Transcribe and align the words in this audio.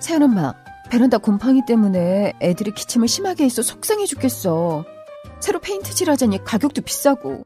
세연 0.00 0.22
엄마, 0.22 0.54
베란다 0.90 1.18
곰팡이 1.18 1.62
때문에 1.66 2.32
애들이 2.40 2.70
기침을 2.72 3.08
심하게 3.08 3.44
해서 3.44 3.62
속상해 3.62 4.06
죽겠어. 4.06 4.84
새로 5.40 5.58
페인트칠 5.60 6.10
하자니 6.10 6.44
가격도 6.44 6.82
비싸고. 6.82 7.42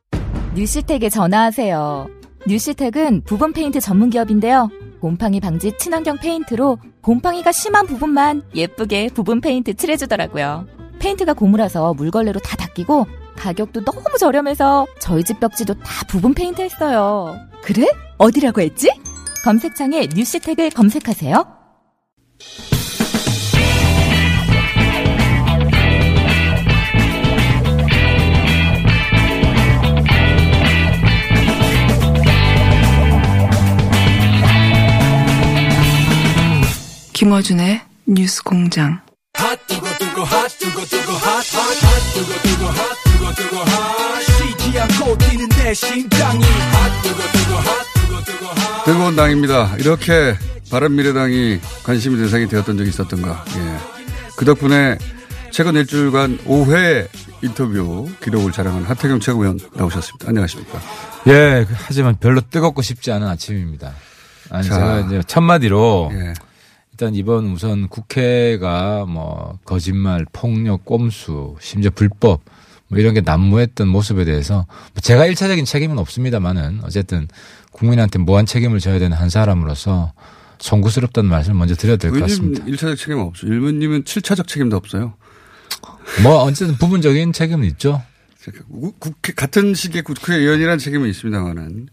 뉴시텍에 0.54 1.08
전화하세요. 1.08 2.08
뉴시텍은 2.46 3.22
부분 3.24 3.52
페인트 3.52 3.80
전문 3.80 4.10
기업인데요. 4.10 4.68
곰팡이 5.00 5.40
방지 5.40 5.76
친환경 5.78 6.18
페인트로 6.18 6.78
곰팡이가 7.02 7.50
심한 7.52 7.86
부분만 7.86 8.42
예쁘게 8.54 9.08
부분 9.14 9.40
페인트 9.40 9.74
칠해주더라고요. 9.74 10.66
페인트가 11.00 11.34
고무라서 11.34 11.94
물걸레로 11.94 12.38
다 12.40 12.56
닦이고 12.56 13.06
가격도 13.36 13.84
너무 13.84 14.02
저렴해서 14.18 14.86
저희 15.00 15.24
집 15.24 15.40
벽지도 15.40 15.74
다 15.74 16.06
부분 16.06 16.34
페인트 16.34 16.62
했어요. 16.62 17.36
그래? 17.62 17.88
어디라고 18.18 18.60
했지? 18.60 18.92
검색창에 19.44 20.08
뉴시텍을 20.14 20.70
검색하세요. 20.70 21.61
김어준의 37.22 37.80
뉴스 38.06 38.42
공장. 38.42 39.00
뜨거운 48.84 49.14
당입니다. 49.14 49.76
이렇게 49.78 50.34
바른미래당이 50.68 51.60
관심의 51.84 52.18
대상이 52.18 52.48
되었던 52.48 52.76
적이 52.76 52.88
있었던가. 52.88 53.44
예. 53.54 53.78
그 54.36 54.44
덕분에 54.44 54.98
최근 55.52 55.76
일주일간 55.76 56.38
5회 56.38 57.06
인터뷰 57.42 58.10
기록을 58.20 58.50
자랑한 58.50 58.82
하태경 58.82 59.20
최고위원 59.20 59.60
나오셨습니다. 59.74 60.28
안녕하십니까. 60.28 60.80
예, 61.28 61.68
하지만 61.72 62.16
별로 62.18 62.40
뜨겁고 62.40 62.82
싶지 62.82 63.12
않은 63.12 63.28
아침입니다. 63.28 63.92
아니, 64.50 64.66
자. 64.66 64.74
제가 64.74 65.00
이제 65.06 65.22
첫마디로 65.24 66.10
예. 66.14 66.34
일단 66.92 67.14
이번 67.14 67.46
우선 67.52 67.88
국회가 67.88 69.06
뭐 69.06 69.58
거짓말, 69.64 70.26
폭력, 70.32 70.84
꼼수, 70.84 71.56
심지어 71.60 71.90
불법 71.90 72.42
뭐 72.88 72.98
이런 72.98 73.14
게 73.14 73.22
난무했던 73.22 73.88
모습에 73.88 74.24
대해서 74.24 74.66
뭐 74.68 75.00
제가 75.00 75.26
일차적인 75.26 75.64
책임은 75.64 75.98
없습니다만은 75.98 76.80
어쨌든 76.84 77.28
국민한테 77.72 78.18
무한 78.18 78.44
책임을 78.44 78.78
져야 78.78 78.98
되는 78.98 79.16
한 79.16 79.30
사람으로서 79.30 80.12
송구스럽다는 80.58 81.28
말씀을 81.30 81.58
먼저 81.58 81.74
드려야 81.74 81.96
될 81.96 82.10
것 82.12 82.20
같습니다. 82.20 82.62
의원님 82.64 82.76
1차적 82.76 82.96
책임 82.98 83.18
없죠. 83.18 83.46
일문님은 83.46 84.04
7차적 84.04 84.46
책임도 84.46 84.76
없어요. 84.76 85.14
뭐 86.22 86.42
어쨌든 86.42 86.76
부분적인 86.76 87.32
책임은 87.32 87.64
있죠. 87.70 88.02
국- 88.70 89.00
국회, 89.00 89.32
같은 89.32 89.72
시기에 89.74 90.02
국회의원이라는 90.02 90.78
책임은 90.78 91.08
있습니다만은 91.08 91.88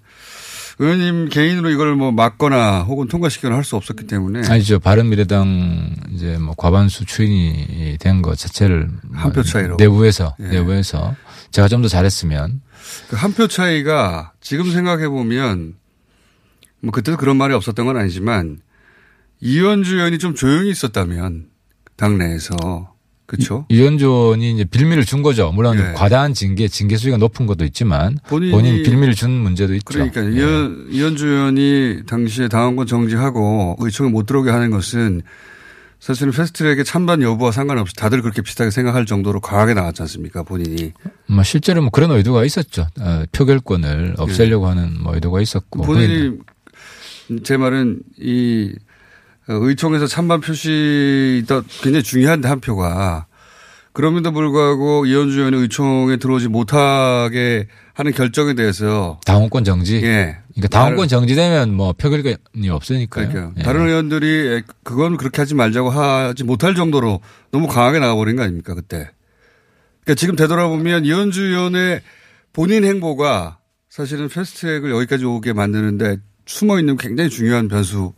의원님 0.82 1.28
개인으로 1.30 1.70
이걸 1.70 1.96
뭐 1.96 2.12
막거나 2.12 2.82
혹은 2.84 3.08
통과시키거나 3.08 3.56
할 3.56 3.64
수 3.66 3.76
없었기 3.76 4.08
때문에 4.08 4.48
아니죠. 4.48 4.80
바른미래당 4.80 5.96
이제 6.14 6.38
뭐 6.38 6.56
과반수 6.56 7.06
추인이 7.06 7.98
된 8.00 8.22
것 8.22 8.38
자체를 8.38 8.90
한 9.14 9.32
표 9.34 9.44
차이로. 9.44 9.76
내부에서 9.78 10.36
예. 10.40 10.48
내부에서 10.48 11.16
제가 11.52 11.68
좀 11.68 11.82
더 11.82 11.88
잘했으면 11.90 12.62
그 13.10 13.16
한 13.18 13.34
표 13.34 13.48
차이가 13.48 14.32
지금 14.42 14.72
생각해 14.72 15.10
보면 15.10 15.76
뭐 16.82 16.92
그때도 16.92 17.18
그런 17.18 17.36
말이 17.38 17.54
없었던 17.54 17.86
건 17.86 17.98
아니지만 17.98 18.60
이현주 19.42 19.96
의원이 19.98 20.18
좀 20.18 20.34
조용히 20.34 20.70
있었다면 20.70 21.48
당내에서 21.98 22.56
그렇죠. 23.30 23.66
이현주 23.70 24.06
의원이 24.08 24.54
이제 24.54 24.64
빌미를 24.64 25.06
준 25.06 25.22
거죠. 25.22 25.52
물론 25.54 25.78
예. 25.78 25.94
과다한 25.94 26.34
징계, 26.34 26.68
징계 26.68 26.98
수위가 26.98 27.18
높은 27.18 27.46
것도 27.46 27.64
있지만 27.66 28.18
본인이- 28.28 28.50
본인이 28.52 28.82
빌미를 28.84 29.14
준 29.14 29.30
문제도 29.30 29.72
있죠. 29.76 29.86
그러니까 29.86 30.26
예. 30.26 30.32
이현, 30.36 30.88
이현주 30.90 31.28
의원이 31.28 32.02
당시에 32.08 32.48
당원권 32.48 32.88
정지하고 32.88 33.76
의총에 33.80 34.10
못 34.10 34.26
들어오게 34.26 34.50
하는 34.50 34.72
것은 34.72 35.22
사실은 36.00 36.32
패스트트랙의 36.32 36.86
찬반 36.86 37.22
여부와 37.22 37.52
상관없이 37.52 37.94
다들 37.96 38.22
그렇게 38.24 38.42
비슷하게 38.42 38.72
생각할 38.72 39.06
정도로 39.06 39.42
과하게 39.42 39.76
나왔지 39.76 40.02
않습니까 40.02 40.42
본인이. 40.42 40.94
뭐 41.28 41.44
실제로 41.44 41.82
뭐 41.82 41.92
그런 41.92 42.10
의도가 42.10 42.46
있었죠. 42.46 42.88
어, 43.00 43.24
표결권을 43.32 44.16
없애려고 44.18 44.66
하는 44.68 44.96
뭐 45.04 45.14
의도가 45.14 45.40
있었고. 45.42 45.84
예. 45.84 45.86
본인이 45.86 46.38
제 47.44 47.58
말은 47.58 48.00
이 48.20 48.74
의총에서 49.50 50.08
찬반 50.08 50.42
표시 50.42 51.44
굉장히 51.82 52.04
중요한데 52.04 52.48
한 52.48 52.60
표가 52.60 53.26
그럼에도 53.92 54.32
불구하고 54.32 55.08
이현주 55.08 55.40
의원이 55.40 55.58
의총에 55.58 56.18
들어오지 56.18 56.48
못하게 56.48 57.68
하는 57.94 58.12
결정에 58.14 58.54
대해서 58.54 59.20
당원권 59.26 59.64
정지. 59.64 59.96
예. 59.96 60.38
그러니까 60.54 60.68
당원권 60.70 61.08
정지되면 61.08 61.74
뭐 61.74 61.94
표결권이 61.94 62.70
없으니까요. 62.70 63.30
그러니까 63.30 63.54
예. 63.58 63.64
다른 63.64 63.88
의원들이 63.88 64.62
그건 64.84 65.18
그렇게 65.18 65.42
하지 65.42 65.56
말자고 65.56 65.90
하지 65.90 66.44
못할 66.44 66.76
정도로 66.76 67.20
너무 67.52 67.68
강하게 67.68 68.00
나와버린 68.00 68.36
거 68.36 68.44
아닙니까 68.44 68.76
그때. 68.76 69.10
그러니까 70.04 70.16
지금 70.16 70.36
되돌아보면 70.36 71.06
이현주 71.06 71.44
의원의 71.48 72.02
본인 72.54 72.86
행보가 72.86 73.58
사실은 73.90 74.30
패스트트랙을 74.30 74.92
여기까지 74.92 75.26
오게 75.26 75.54
만드는데 75.54 76.18
숨어 76.46 76.80
있는 76.80 76.96
굉장히 76.96 77.30
중요한 77.30 77.68
변수 77.68 78.14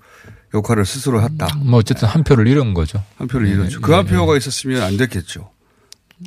역할을 0.53 0.85
스스로 0.85 1.21
했다. 1.21 1.47
뭐 1.59 1.79
어쨌든 1.79 2.07
한 2.07 2.23
표를 2.23 2.47
잃은 2.47 2.73
거죠. 2.73 3.03
한 3.17 3.27
표를 3.27 3.47
예, 3.47 3.53
잃었죠. 3.53 3.77
예, 3.77 3.81
그한 3.81 4.05
예. 4.07 4.11
표가 4.11 4.35
있었으면 4.37 4.81
안 4.81 4.97
됐겠죠. 4.97 5.49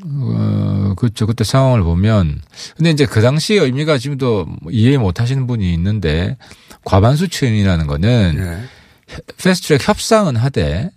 어, 0.05 0.95
그렇죠. 0.97 1.27
그때 1.27 1.45
상황을 1.45 1.83
보면. 1.83 2.41
근데 2.77 2.91
이제 2.91 3.07
그 3.07 3.21
당시 3.21 3.55
의미가 3.55 3.99
지금도 3.99 4.47
뭐 4.62 4.73
이해 4.73 4.97
못 4.99 5.21
하시는 5.21 5.47
분이 5.47 5.73
있는데 5.75 6.37
과반수 6.85 7.29
추인이라는 7.29 7.87
거는 7.87 8.35
예. 8.39 9.15
패스트트랙 9.37 9.87
협상은 9.89 10.37
하되 10.37 10.91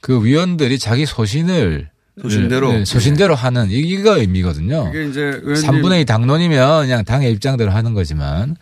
그 0.00 0.22
위원들이 0.24 0.78
자기 0.78 1.06
소신을 1.06 1.88
소신대로. 2.20 2.72
네, 2.72 2.84
소신대로 2.84 3.34
하는 3.34 3.70
이- 3.70 3.78
이거 3.78 4.18
의미거든요. 4.18 4.90
이게 4.90 5.06
이제 5.08 5.20
의원님 5.42 5.54
3분의 5.70 6.02
2 6.02 6.04
당론이면 6.04 6.82
그냥 6.82 7.04
당의 7.04 7.32
입장대로 7.32 7.70
하는 7.70 7.94
거지만. 7.94 8.56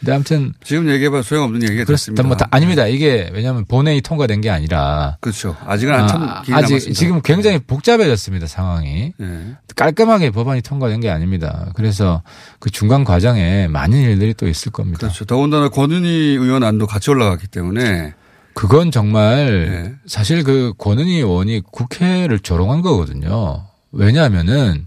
근데 0.00 0.12
아무튼 0.12 0.52
지금 0.62 0.88
얘기해봐 0.90 1.22
소용없는 1.22 1.62
얘기가 1.64 1.84
그렇습니다. 1.84 2.22
됐습니다. 2.22 2.22
뭐 2.22 2.36
다- 2.36 2.46
아닙니다. 2.50 2.86
이게 2.86 3.30
왜냐하면 3.32 3.64
본회의 3.64 4.00
통과된 4.00 4.40
게 4.40 4.48
아니라 4.50 5.16
그렇죠. 5.20 5.56
아직은 5.66 5.92
한참 5.92 6.22
아, 6.22 6.42
길 6.42 6.54
아직 6.54 6.72
남았습니다. 6.74 6.98
지금 6.98 7.20
굉장히 7.22 7.58
복잡해졌습니다 7.58 8.46
상황이 8.46 9.12
예. 9.20 9.56
깔끔하게 9.74 10.30
법안이 10.30 10.62
통과된 10.62 11.00
게 11.00 11.10
아닙니다. 11.10 11.70
그래서 11.74 12.22
그 12.60 12.70
중간 12.70 13.02
과정에 13.04 13.66
많은 13.68 13.98
일들이 13.98 14.34
또 14.34 14.46
있을 14.48 14.70
겁니다. 14.72 14.98
그렇죠. 14.98 15.24
더군다나 15.24 15.68
권은희 15.68 16.08
의원 16.36 16.62
안도 16.62 16.86
같이 16.86 17.10
올라갔기 17.10 17.48
때문에 17.48 18.14
그건 18.54 18.90
정말 18.90 19.68
네. 19.68 19.94
사실 20.06 20.42
그 20.42 20.72
권은희 20.78 21.16
의원이 21.18 21.62
국회를 21.72 22.40
조롱한 22.40 22.82
거거든요. 22.82 23.66
왜냐하면은 23.92 24.84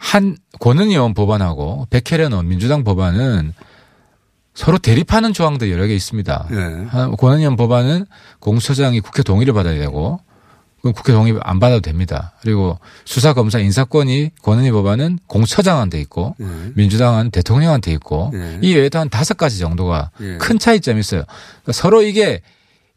한 0.00 0.36
권은희 0.60 0.94
의원 0.94 1.12
법안하고 1.12 1.86
백혜련 1.90 2.32
의원 2.32 2.48
민주당 2.48 2.84
법안은 2.84 3.52
서로 4.54 4.78
대립하는 4.78 5.32
조항도 5.34 5.70
여러 5.70 5.86
개 5.86 5.94
있습니다. 5.94 6.48
예. 6.50 6.86
한- 6.88 7.16
권한위원 7.16 7.56
법안은 7.56 8.06
공수처장이 8.40 9.00
국회 9.00 9.22
동의를 9.22 9.52
받아야 9.54 9.78
되고 9.78 10.20
그럼 10.80 10.94
국회 10.94 11.12
동의 11.12 11.38
안 11.42 11.60
받아도 11.60 11.82
됩니다. 11.82 12.32
그리고 12.40 12.78
수사 13.04 13.34
검사 13.34 13.58
인사권이 13.58 14.30
권한위 14.42 14.70
법안은 14.72 15.18
공수처장한테 15.26 16.00
있고 16.00 16.34
예. 16.40 16.46
민주당은 16.74 17.30
대통령한테 17.30 17.92
있고 17.92 18.32
예. 18.34 18.58
이 18.62 18.74
외에도 18.74 18.98
한 18.98 19.10
다섯 19.10 19.36
가지 19.36 19.58
정도가 19.58 20.10
예. 20.22 20.38
큰 20.38 20.58
차이점이 20.58 20.98
있어요. 21.00 21.24
그러니까 21.62 21.72
서로 21.72 22.02
이게 22.02 22.40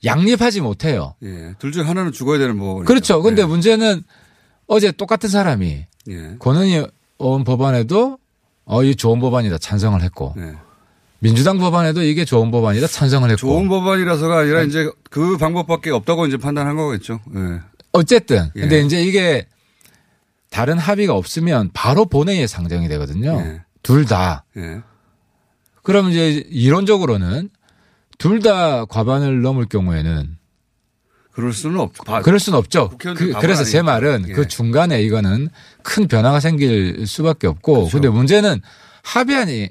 양립하지 0.06 0.62
못해요. 0.62 1.16
예. 1.24 1.54
둘중 1.60 1.88
하나는 1.88 2.14
죽어야 2.14 2.40
되는 2.40 2.58
뭐. 2.58 2.84
그렇죠. 2.84 3.22
근데 3.22 3.44
문제는 3.46 4.04
어제 4.68 4.92
똑같은 4.94 5.30
사람이 5.30 5.86
예. 6.10 6.36
권한위 6.40 6.84
의원 7.20 7.44
법안에도 7.44 8.18
어, 8.66 8.84
이 8.84 8.96
좋은 8.96 9.20
법안이다 9.20 9.58
찬성을 9.58 10.02
했고 10.02 10.34
예. 10.38 10.54
민주당 11.20 11.58
법안에도 11.58 12.02
이게 12.04 12.26
좋은 12.26 12.52
법안이다 12.52 12.88
찬성을 12.88 13.30
했고 13.30 13.38
좋은 13.40 13.70
법안이라서가 13.70 14.40
아니라 14.40 14.62
이제 14.64 14.90
그 15.10 15.38
방법밖에 15.38 15.90
없다고 15.92 16.26
이제 16.28 16.38
판단한 16.38 16.76
거겠죠. 16.76 17.20
예. 17.36 17.60
어쨌든 17.94 18.50
근데 18.54 18.78
예. 18.78 18.82
이제 18.82 19.02
이게 19.02 19.48
다른 20.50 20.78
합의가 20.78 21.14
없으면 21.16 21.72
바로 21.74 22.06
본회의에 22.06 22.48
상정이 22.48 22.88
되거든요. 22.90 23.40
예. 23.40 23.62
둘 23.82 24.06
다. 24.06 24.44
예. 24.58 24.82
그럼 25.82 26.10
이제 26.10 26.46
이론적으로는 26.50 27.50
둘 28.18 28.42
다 28.42 28.86
과반을 28.86 29.42
넘을 29.42 29.66
경우에는 29.66 30.38
그럴 31.34 31.52
수는 31.54 31.80
없. 31.80 31.94
바- 32.06 32.22
그럴 32.22 32.40
수는 32.40 32.58
없죠. 32.60 32.92
그, 32.98 33.34
래서제. 33.42 33.82
말은 33.82 34.26
예. 34.30 34.34
그 34.34 34.48
중간에 34.48 35.02
이거는 35.02 35.50
큰 35.82 36.08
변화가 36.08 36.40
생길 36.40 37.06
수밖에 37.08 37.48
없고 37.48 37.74
그렇죠. 37.74 37.92
근데 37.92 38.10
문제는 38.10 38.62
합의안이 39.04 39.70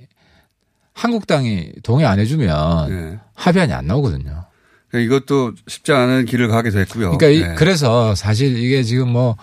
한국당이 0.94 1.72
동의 1.82 2.06
안 2.06 2.18
해주면 2.18 2.90
예. 2.90 3.18
합의안이 3.34 3.72
안 3.72 3.86
나오거든요. 3.86 4.44
그러니까 4.90 5.16
이것도 5.16 5.52
쉽지 5.68 5.92
않은 5.92 6.26
길을 6.26 6.48
가게 6.48 6.70
됐고요. 6.70 7.16
그러니까 7.16 7.28
이- 7.28 7.50
예. 7.50 7.54
그래서 7.54 8.14
사실 8.14 8.58
이게 8.58 8.82
지금 8.82 9.08
뭐 9.08 9.36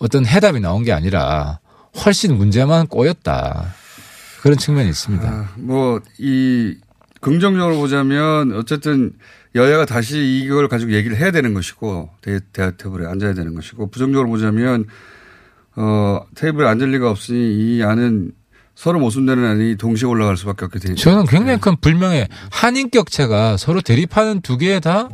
어떤 0.00 0.26
해답이 0.26 0.60
나온 0.60 0.82
게 0.84 0.92
아니라 0.92 1.60
훨씬 2.04 2.36
문제만 2.36 2.88
꼬였다. 2.88 3.74
그런 4.40 4.58
측면이 4.58 4.88
있습니다. 4.90 5.28
아, 5.28 5.48
뭐, 5.56 6.00
이, 6.18 6.76
긍정적으로 7.20 7.76
보자면, 7.78 8.52
어쨌든, 8.56 9.12
여야가 9.56 9.86
다시 9.86 10.18
이걸 10.44 10.68
가지고 10.68 10.92
얘기를 10.92 11.16
해야 11.16 11.30
되는 11.32 11.54
것이고, 11.54 12.10
대, 12.20 12.38
대화 12.52 12.70
테이블에 12.70 13.06
앉아야 13.06 13.34
되는 13.34 13.54
것이고, 13.54 13.90
부정적으로 13.90 14.28
보자면, 14.28 14.84
어, 15.74 16.20
테이블에 16.36 16.68
앉을 16.68 16.92
리가 16.92 17.10
없으니 17.10 17.38
이 17.38 17.82
안은 17.82 18.32
서로 18.74 19.00
모순되는 19.00 19.44
안이 19.44 19.76
동시에 19.76 20.06
올라갈 20.06 20.36
수밖에 20.36 20.66
없게 20.66 20.78
되죠. 20.78 20.94
저는 20.96 21.24
굉장히 21.26 21.58
큰 21.58 21.76
불명예 21.80 22.28
한인 22.50 22.90
격체가 22.90 23.56
서로 23.56 23.80
대립하는 23.80 24.42
두개다 24.42 25.08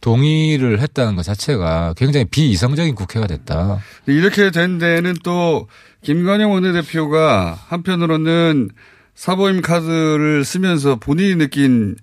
동의를 0.00 0.80
했다는 0.80 1.14
것 1.14 1.22
자체가 1.22 1.94
굉장히 1.96 2.24
비이성적인 2.24 2.94
국회가 2.94 3.26
됐다. 3.26 3.78
이렇게 4.06 4.50
된 4.50 4.78
데는 4.78 5.14
또, 5.22 5.68
김관영 6.02 6.50
원내대표가 6.50 7.56
한편으로는 7.68 8.70
사보임 9.14 9.60
카드를 9.60 10.44
쓰면서 10.44 10.96
본인이 10.96 11.36
느낀 11.36 11.94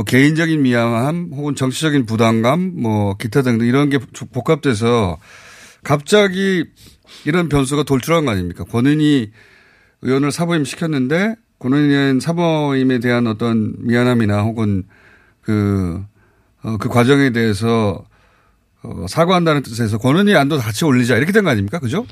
뭐 0.00 0.04
개인적인 0.04 0.62
미안함 0.62 1.30
혹은 1.34 1.54
정치적인 1.54 2.06
부담감 2.06 2.72
뭐 2.76 3.18
기타 3.18 3.42
등등 3.42 3.66
이런 3.66 3.90
게 3.90 3.98
복합돼서 4.32 5.18
갑자기 5.82 6.64
이런 7.26 7.50
변수가 7.50 7.82
돌출한 7.82 8.24
거 8.24 8.30
아닙니까? 8.30 8.64
권은희 8.64 9.30
의원을 10.00 10.32
사보임 10.32 10.64
시켰는데 10.64 11.34
권은희 11.58 11.92
의원 11.92 12.18
사보임에 12.18 12.98
대한 13.00 13.26
어떤 13.26 13.74
미안함이나 13.80 14.40
혹은 14.40 14.84
그, 15.42 16.02
어, 16.62 16.78
그 16.78 16.88
과정에 16.88 17.28
대해서 17.30 18.02
어, 18.82 19.04
사과한다는 19.06 19.60
뜻에서 19.62 19.98
권은희 19.98 20.34
안도 20.34 20.56
같이 20.56 20.86
올리자 20.86 21.16
이렇게 21.18 21.32
된 21.32 21.44
거 21.44 21.50
아닙니까? 21.50 21.78
그죠? 21.78 22.06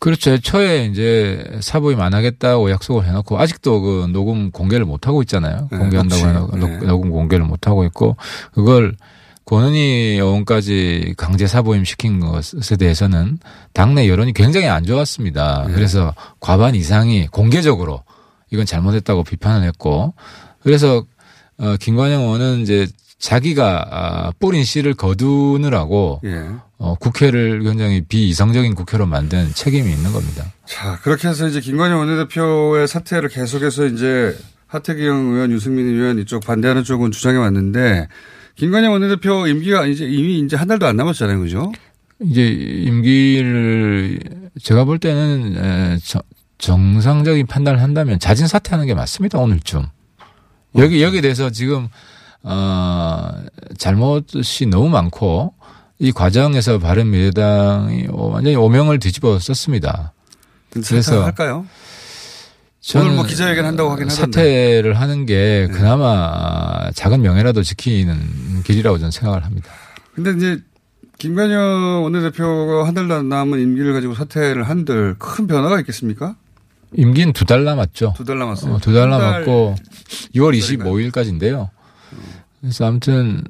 그렇죠. 0.00 0.30
애초에 0.32 0.86
이제 0.86 1.44
사보임 1.60 2.00
안 2.00 2.14
하겠다고 2.14 2.70
약속을 2.70 3.06
해놓고 3.06 3.38
아직도 3.38 3.80
그 3.82 4.08
녹음 4.10 4.50
공개를 4.50 4.86
못 4.86 5.06
하고 5.06 5.20
있잖아요. 5.22 5.68
네, 5.70 5.78
공개한다고. 5.78 6.26
해놓고 6.26 6.56
네. 6.56 6.86
녹음 6.86 7.10
공개를 7.10 7.44
못 7.44 7.66
하고 7.68 7.84
있고 7.84 8.16
그걸 8.52 8.96
권은희 9.44 10.14
의원까지 10.14 11.14
강제 11.18 11.46
사보임 11.46 11.84
시킨 11.84 12.18
것에 12.18 12.76
대해서는 12.76 13.38
당내 13.74 14.08
여론이 14.08 14.32
굉장히 14.32 14.68
안 14.68 14.84
좋았습니다. 14.84 15.64
네. 15.66 15.74
그래서 15.74 16.14
과반 16.40 16.74
이상이 16.74 17.26
공개적으로 17.26 18.02
이건 18.50 18.64
잘못했다고 18.64 19.24
비판을 19.24 19.66
했고 19.66 20.14
그래서 20.62 21.04
어 21.58 21.76
김관영 21.78 22.22
의원은 22.22 22.60
이제 22.60 22.86
자기가 23.20 23.86
아, 23.90 24.32
뿌린 24.38 24.64
씨를 24.64 24.94
거두느라고 24.94 26.22
예. 26.24 26.46
어, 26.78 26.94
국회를 26.98 27.62
굉장히 27.62 28.00
비이성적인 28.00 28.74
국회로 28.74 29.06
만든 29.06 29.52
책임이 29.54 29.92
있는 29.92 30.12
겁니다. 30.12 30.46
자, 30.64 30.98
그렇게 31.02 31.28
해서 31.28 31.46
이제 31.46 31.60
김관영 31.60 31.98
원내대표의 31.98 32.88
사퇴를 32.88 33.28
계속해서 33.28 33.86
이제 33.86 34.34
하태경 34.66 35.34
의원, 35.34 35.52
유승민 35.52 35.86
의원 35.86 36.18
이쪽 36.18 36.44
반대하는 36.44 36.82
쪽은 36.82 37.10
주장해 37.10 37.36
왔는데 37.36 38.08
김관영 38.56 38.92
원내대표 38.92 39.46
임기가 39.46 39.86
이제 39.86 40.06
이미 40.06 40.38
이제 40.38 40.56
한 40.56 40.66
달도 40.66 40.86
안 40.86 40.96
남았잖아요. 40.96 41.38
그죠? 41.40 41.70
이제 42.22 42.48
임기를 42.48 44.20
제가 44.62 44.84
볼 44.84 44.98
때는 44.98 45.98
정상적인 46.58 47.46
판단을 47.46 47.82
한다면 47.82 48.18
자진 48.18 48.46
사퇴하는 48.46 48.86
게 48.86 48.94
맞습니다. 48.94 49.38
오늘쯤 49.38 49.84
여기 50.76 51.02
여기 51.02 51.20
대해서 51.20 51.50
지금 51.50 51.88
어 52.42 53.30
잘못이 53.76 54.66
너무 54.66 54.88
많고 54.88 55.54
이 55.98 56.12
과정에서 56.12 56.78
바른 56.78 57.10
미래당이 57.10 58.06
완전히 58.10 58.56
오명을 58.56 58.98
뒤집어 58.98 59.38
썼습니다. 59.38 60.12
그래서 60.70 61.24
할까요? 61.24 61.66
저는 62.80 63.06
오늘 63.08 63.16
뭐 63.16 63.26
기자회견 63.26 63.64
한다고 63.66 63.90
하긴 63.90 64.08
하던데. 64.08 64.38
사퇴를 64.38 64.98
하는 64.98 65.26
게 65.26 65.68
그나마 65.70 66.90
작은 66.94 67.20
명예라도 67.20 67.62
지키는 67.62 68.62
길이라고 68.64 68.96
저는 68.96 69.10
생각을 69.10 69.44
합니다. 69.44 69.70
근데 70.14 70.30
이제 70.30 70.62
김관영 71.18 72.04
원내대표가 72.04 72.86
한안 72.86 73.28
남은 73.28 73.60
임기를 73.60 73.92
가지고 73.92 74.14
사퇴를 74.14 74.62
한들 74.68 75.16
큰 75.18 75.46
변화가 75.46 75.78
있겠습니까? 75.80 76.36
임기는 76.96 77.34
두 77.34 77.44
달 77.44 77.64
남았죠. 77.64 78.14
두 78.16 78.24
달 78.24 78.38
남았어요. 78.38 78.74
어, 78.74 78.78
두달한 78.78 79.10
남았고 79.10 79.74
6월 80.34 80.58
25일까지인데요. 80.58 81.68
그래서 82.60 82.86
아무튼 82.86 83.42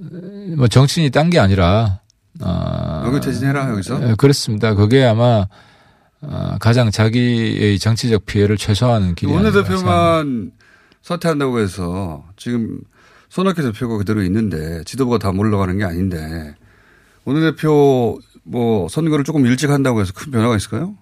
뭐 0.57 0.69
정치인이 0.69 1.11
딴 1.11 1.31
게 1.31 1.39
아니라 1.39 2.01
아, 2.41 3.03
명예퇴진해라 3.05 3.71
여기서. 3.71 4.11
예, 4.11 4.15
그렇습니다. 4.17 4.75
그게 4.75 5.05
아마 5.05 5.47
아, 6.23 6.57
가장 6.61 6.91
자기의 6.91 7.79
정치적 7.79 8.27
피해를 8.27 8.57
최소화하는 8.57 9.15
길이. 9.15 9.33
원내대표만 9.33 10.53
사퇴한다고 11.03 11.59
해서 11.61 12.25
지금 12.37 12.81
손학규 13.31 13.63
대표가 13.63 13.97
그대로 13.99 14.23
있는데 14.23 14.83
지도부가 14.85 15.19
다 15.19 15.33
몰러가는 15.33 15.79
게 15.79 15.85
아닌데 15.85 16.55
원내대표 17.25 18.19
뭐 18.45 18.89
선거를 18.89 19.25
조금 19.25 19.47
일찍 19.47 19.71
한다고 19.71 20.01
해서 20.01 20.13
큰 20.15 20.31
변화가 20.33 20.57
있을까요? 20.57 20.95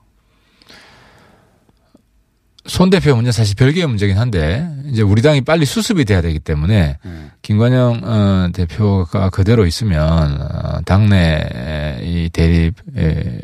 손 2.69 2.91
대표 2.91 3.17
문제 3.17 3.33
사실 3.33 3.57
별개의 3.57 3.87
문제긴 3.87 4.19
한데 4.19 4.69
이제 4.87 5.03
우리 5.03 5.23
당이 5.23 5.41
빨리 5.41 5.65
수습이 5.65 6.05
돼야 6.05 6.21
되기 6.21 6.39
때문에 6.39 6.99
네. 7.03 7.11
김관영 7.43 8.01
어, 8.05 8.49
대표가 8.53 9.31
그대로 9.31 9.67
있으면 9.67 10.41
어, 10.41 10.81
당내 10.85 11.99
이 12.03 12.29
대립 12.33 12.75
의 12.95 13.41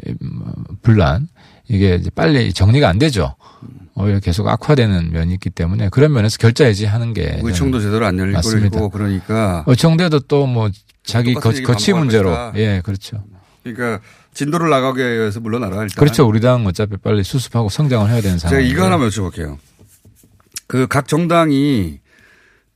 분란 0.82 1.28
이게 1.68 1.94
이제 1.96 2.10
빨리 2.14 2.52
정리가 2.52 2.88
안 2.88 2.98
되죠. 2.98 3.34
오히려 3.96 4.20
계속 4.20 4.48
악화되는 4.48 5.12
면이 5.12 5.34
있기 5.34 5.50
때문에 5.50 5.88
그런 5.88 6.12
면에서 6.12 6.36
결자 6.38 6.64
해지하는 6.66 7.14
게 7.14 7.38
의총도 7.42 7.80
제대로 7.80 8.04
안. 8.06 8.16
거고 8.70 8.90
그러니까 8.90 9.64
의총대도 9.66 10.20
또 10.20 10.46
뭐 10.46 10.70
자기 11.04 11.34
거, 11.34 11.52
거치 11.64 11.92
문제로. 11.92 12.34
예 12.56 12.80
그렇죠. 12.84 13.22
그러니까 13.64 14.00
진도를 14.34 14.68
나가게 14.70 15.02
해서 15.02 15.40
물러나라 15.40 15.82
일단. 15.82 15.96
그렇죠. 15.96 16.26
우리 16.28 16.40
당 16.40 16.64
어차피 16.66 16.96
빨리 16.98 17.24
수습하고 17.24 17.68
성장을 17.68 18.08
해야 18.08 18.20
되는 18.20 18.38
제가 18.38 18.50
상황. 18.50 18.66
이거 18.66 18.84
하나만 18.84 19.08
여쭤볼게요. 19.08 19.56
그 20.66 20.86
각 20.88 21.08
정당이 21.08 22.00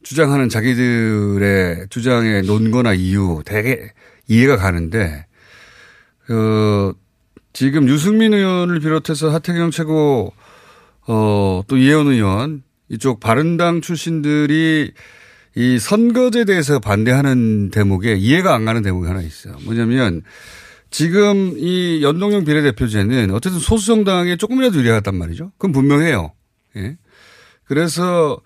주장하는 0.03 0.49
자기들의 0.49 1.87
주장의 1.91 2.43
논거나 2.43 2.95
이유 2.95 3.43
되게 3.45 3.93
이해가 4.27 4.57
가는데 4.57 5.27
그 6.27 6.93
지금 7.53 7.89
유승민 7.89 8.33
의원을 8.35 8.81
비롯해서 8.81 9.31
하태경 9.31 9.71
최고 9.71 10.33
어또 11.07 11.77
이혜원 11.77 12.09
의원 12.09 12.63
이쪽 12.89 13.21
바른당 13.21 13.81
출신들이 13.81 14.93
이 15.57 15.79
선거제에 15.79 16.45
대해서 16.45 16.79
반대하는 16.79 17.71
대목에 17.71 18.15
이해가 18.15 18.55
안 18.55 18.65
가는 18.65 18.83
대목이 18.83 19.09
하나 19.09 19.21
있어요. 19.23 19.57
뭐냐면 19.65 20.23
지금 20.91 21.55
이 21.59 22.03
연동형 22.03 22.45
비례대표제는 22.45 23.31
어쨌든 23.33 23.61
소수 23.61 23.87
정당에 23.87 24.37
조금이라도 24.37 24.79
유리하단 24.79 25.15
말이죠. 25.17 25.53
그건 25.59 25.73
분명해요. 25.73 26.33
예. 26.77 26.97
그래서 27.65 28.41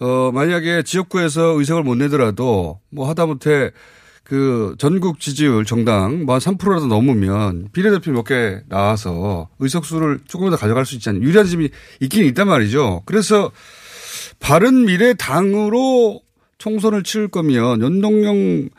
어, 0.00 0.30
만약에 0.32 0.82
지역구에서 0.82 1.58
의석을 1.58 1.84
못 1.84 1.94
내더라도 1.94 2.80
뭐 2.90 3.08
하다못해 3.08 3.70
그 4.24 4.74
전국 4.78 5.20
지지율 5.20 5.64
정당 5.64 6.24
뭐한 6.24 6.40
3%라도 6.40 6.86
넘으면 6.86 7.68
비례대표 7.72 8.10
몇 8.10 8.24
개 8.24 8.60
나와서 8.68 9.48
의석수를 9.60 10.20
조금 10.26 10.50
더 10.50 10.56
가져갈 10.56 10.86
수 10.86 10.94
있지 10.96 11.10
않냐. 11.10 11.20
유리한 11.20 11.46
점이 11.46 11.68
있긴 12.00 12.24
있단 12.24 12.48
말이죠. 12.48 13.02
그래서 13.06 13.52
바른 14.40 14.86
미래 14.86 15.14
당으로 15.14 16.20
총선을 16.58 17.02
치를 17.02 17.28
거면 17.28 17.82
연동형 17.82 18.70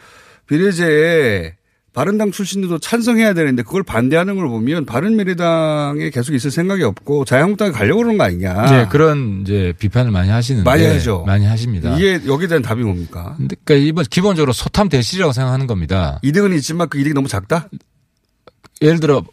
비례제에 0.47 1.55
바른당 1.95 2.31
출신들도 2.31 2.79
찬성해야 2.79 3.33
되는데 3.33 3.63
그걸 3.63 3.81
반대하는 3.81 4.35
걸 4.35 4.47
보면 4.49 4.85
바른미래당에 4.85 6.09
계속 6.09 6.33
있을 6.35 6.51
생각이 6.51 6.83
없고 6.83 7.23
자유한국당에 7.23 7.71
가려고 7.71 7.99
그러는 7.99 8.17
거 8.17 8.25
아니냐. 8.25 8.65
네, 8.65 8.87
그런 8.89 9.41
이제 9.41 9.73
비판을 9.79 10.11
많이 10.11 10.29
하시는데 10.29 10.69
많이 10.69 10.85
하죠. 10.85 11.23
많이 11.25 11.45
하십니다. 11.45 11.95
이게 11.97 12.19
여기에 12.27 12.47
대한 12.49 12.61
답이 12.61 12.83
뭡니까? 12.83 13.35
그러니까 13.37 13.73
이번 13.75 14.03
기본적으로 14.09 14.51
소탐 14.51 14.89
대실이라고 14.89 15.31
생각하는 15.31 15.67
겁니다. 15.67 16.19
이득은 16.21 16.53
있지만 16.55 16.89
그 16.89 16.99
이득이 16.99 17.13
너무 17.13 17.29
작다? 17.29 17.69
예를 18.81 18.99
들어 18.99 19.23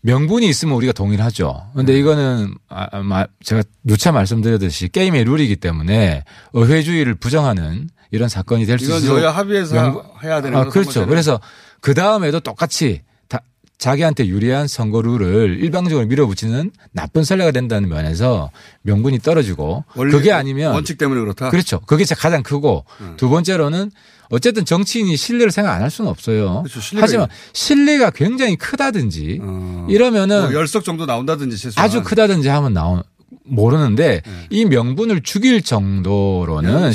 명분이 0.00 0.48
있으면 0.48 0.74
우리가 0.74 0.92
동의를 0.92 1.24
하죠. 1.26 1.66
근데 1.76 1.96
이거는 1.96 2.52
아, 2.68 3.26
제가 3.44 3.62
누차 3.84 4.10
말씀드렸듯이 4.10 4.88
게임의 4.88 5.22
룰이기 5.24 5.54
때문에 5.56 6.24
의회주의를 6.52 7.14
부정하는 7.14 7.88
이런 8.10 8.28
사건이 8.28 8.66
될 8.66 8.80
수 8.80 8.86
있어요. 8.86 8.98
이건 8.98 9.20
여야 9.22 9.30
합의해서 9.30 9.74
명분. 9.74 10.02
해야 10.24 10.42
되는 10.42 10.58
아, 10.58 10.64
그렇죠. 10.64 11.06
그래서 11.06 11.40
그 11.82 11.92
다음에도 11.94 12.40
똑같이 12.40 13.02
다 13.28 13.40
자기한테 13.76 14.26
유리한 14.28 14.66
선거 14.68 15.02
룰을 15.02 15.58
일방적으로 15.60 16.06
밀어붙이는 16.06 16.70
나쁜 16.92 17.24
선례가 17.24 17.50
된다는 17.50 17.88
면에서 17.90 18.50
명분이 18.82 19.18
떨어지고 19.18 19.84
그게 19.94 20.32
아니면 20.32 20.72
원칙 20.72 20.96
때문에 20.96 21.20
그렇다. 21.20 21.50
그렇죠. 21.50 21.80
그게 21.80 22.04
가장 22.16 22.42
크고 22.42 22.84
음. 23.00 23.14
두 23.16 23.28
번째로는 23.28 23.90
어쨌든 24.30 24.64
정치인이 24.64 25.14
신뢰를 25.14 25.50
생각 25.50 25.74
안 25.74 25.82
할 25.82 25.90
수는 25.90 26.10
없어요. 26.10 26.62
그렇죠. 26.62 26.80
하지만 26.98 27.26
신뢰가 27.52 28.10
굉장히 28.10 28.56
크다든지 28.56 29.40
어. 29.42 29.86
이러면은 29.90 30.42
뭐 30.42 30.54
열석 30.54 30.84
정도 30.84 31.04
나온다든지 31.04 31.56
최소한. 31.58 31.84
아주 31.84 32.02
크다든지 32.02 32.48
하면 32.48 32.72
나온 32.72 33.02
모르는데 33.44 34.22
네. 34.24 34.46
이 34.50 34.64
명분을 34.64 35.22
죽일 35.22 35.62
정도로는 35.62 36.92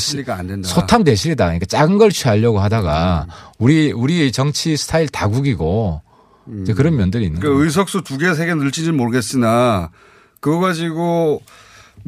소탐 0.63 1.03
대실이다. 1.03 1.45
그러니까 1.45 1.65
작은 1.65 1.97
걸 1.97 2.11
취하려고 2.11 2.59
하다가 2.59 3.25
음. 3.27 3.33
우리 3.59 3.91
우리 3.91 4.31
정치 4.31 4.77
스타일 4.77 5.09
다국이고 5.09 6.01
음. 6.47 6.65
그런 6.75 6.95
면들이 6.95 7.25
있는 7.25 7.39
그 7.41 7.63
의석수 7.63 8.03
두 8.03 8.17
개, 8.17 8.33
세 8.33 8.45
개 8.45 8.53
늘지는 8.55 8.95
모르겠으나 8.95 9.91
그거 10.39 10.59
가지고 10.59 11.41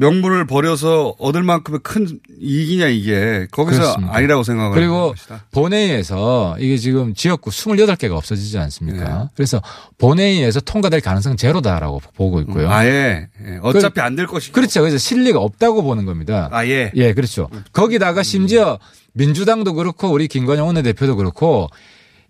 명분을 0.00 0.46
버려서 0.46 1.14
얻을 1.18 1.42
만큼의 1.42 1.80
큰 1.82 2.18
이익이냐 2.40 2.86
이게 2.86 3.46
거기서 3.50 3.80
그렇습니다. 3.80 4.16
아니라고 4.16 4.42
생각을 4.42 4.74
그리고 4.74 5.14
본회의에서 5.52 6.56
이게 6.58 6.78
지금 6.78 7.12
지역구 7.12 7.50
28개가 7.50 8.12
없어지지 8.12 8.56
않습니까? 8.56 9.04
네. 9.04 9.28
그래서 9.36 9.60
본회의에서 9.98 10.60
통과될 10.60 11.02
가능성 11.02 11.36
제로다라고 11.36 12.00
보고 12.14 12.40
있고요. 12.40 12.68
음, 12.68 12.72
아예 12.72 13.28
예. 13.46 13.58
어차피 13.60 13.96
그, 13.96 14.02
안될 14.02 14.26
것이고 14.26 14.54
그렇죠. 14.54 14.80
그래서 14.80 14.96
실리가 14.96 15.38
없다고 15.38 15.82
보는 15.82 16.06
겁니다. 16.06 16.48
아예 16.50 16.90
예 16.94 17.12
그렇죠. 17.12 17.50
거기다가 17.72 18.22
심지어 18.22 18.78
민주당도 19.12 19.74
그렇고 19.74 20.08
우리 20.08 20.28
김관영 20.28 20.66
원내대표도 20.66 21.16
그렇고 21.16 21.68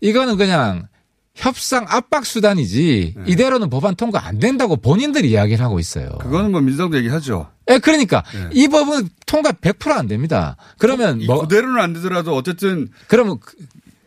이거는 0.00 0.36
그냥 0.38 0.88
협상 1.34 1.86
압박 1.88 2.26
수단이지 2.26 3.14
네. 3.16 3.24
이대로는 3.26 3.70
법안 3.70 3.94
통과 3.94 4.26
안 4.26 4.38
된다고 4.38 4.76
본인들이 4.76 5.30
이야기를 5.30 5.64
하고 5.64 5.78
있어요. 5.78 6.08
그거는 6.20 6.50
뭐 6.50 6.60
민주당도 6.60 6.98
얘기하죠. 6.98 7.48
예, 7.70 7.74
네, 7.74 7.78
그러니까 7.78 8.22
네. 8.32 8.48
이 8.52 8.68
법은 8.68 9.08
통과 9.26 9.52
100%안 9.52 10.06
됩니다. 10.06 10.56
그러면 10.78 11.24
뭐 11.26 11.40
그대로는 11.40 11.80
안 11.80 11.92
되더라도 11.94 12.34
어쨌든 12.36 12.88
그러면 13.06 13.38
그 13.40 13.56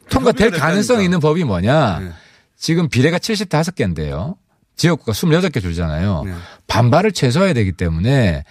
통과될 0.10 0.52
가능성이 0.52 1.06
있는 1.06 1.20
법이 1.20 1.44
뭐냐? 1.44 2.00
네. 2.00 2.12
지금 2.58 2.90
비례가 2.90 3.18
75개인데요. 3.18 4.36
지역구가 4.76 5.12
28개 5.14 5.62
줄잖아요. 5.62 6.24
네. 6.26 6.34
반발을 6.68 7.12
최소화해야 7.12 7.54
되기 7.54 7.72
때문에 7.72 8.44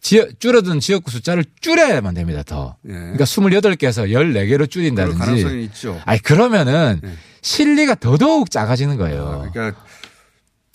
지역, 0.00 0.38
줄어든 0.38 0.80
지역구 0.80 1.10
숫자를 1.10 1.44
줄여야만 1.60 2.14
됩니다, 2.14 2.42
더. 2.42 2.76
예. 2.86 2.92
그러니까 2.92 3.24
28개에서 3.24 4.10
14개로 4.10 4.70
줄인다든지. 4.70 5.18
가능성이 5.18 5.64
있죠. 5.64 5.98
아니, 6.04 6.20
그러면은 6.20 7.00
예. 7.02 7.12
실리가 7.40 7.94
더더욱 7.94 8.50
작아지는 8.50 8.98
거예요. 8.98 9.46
아, 9.46 9.50
그러니까 9.50 9.82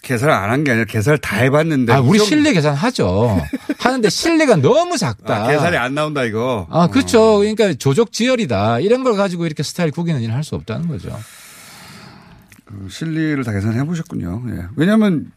계산을 0.01 0.34
안 0.34 0.50
한 0.50 0.63
게 0.63 0.72
아니라 0.72 0.86
계산을 0.86 1.18
다 1.20 1.38
해봤는데. 1.38 1.94
아, 1.94 2.00
우리 2.01 2.20
실리 2.20 2.53
계산하죠. 2.53 3.41
하는데 3.79 4.10
실리가 4.10 4.56
너무 4.58 4.98
작다. 4.98 5.46
아, 5.46 5.48
계산이 5.48 5.77
안 5.77 5.94
나온다, 5.94 6.24
이거. 6.24 6.68
아, 6.70 6.88
그렇죠. 6.88 7.38
그러니까 7.39 7.74
조족 7.74 8.12
지열이다. 8.12 8.79
이런 8.79 9.03
걸 9.03 9.15
가지고 9.15 9.46
이렇게 9.46 9.62
스타일 9.63 9.91
구기는 9.91 10.22
일을 10.22 10.34
할 10.34 10.44
수 10.44 10.56
없다는 10.56 10.88
거죠. 10.88 11.18
그 12.65 12.88
실리를 12.89 13.44
다 13.44 13.51
계산해 13.51 13.84
보셨군요. 13.86 14.44
예. 14.50 14.63
왜냐하면, 14.75 15.32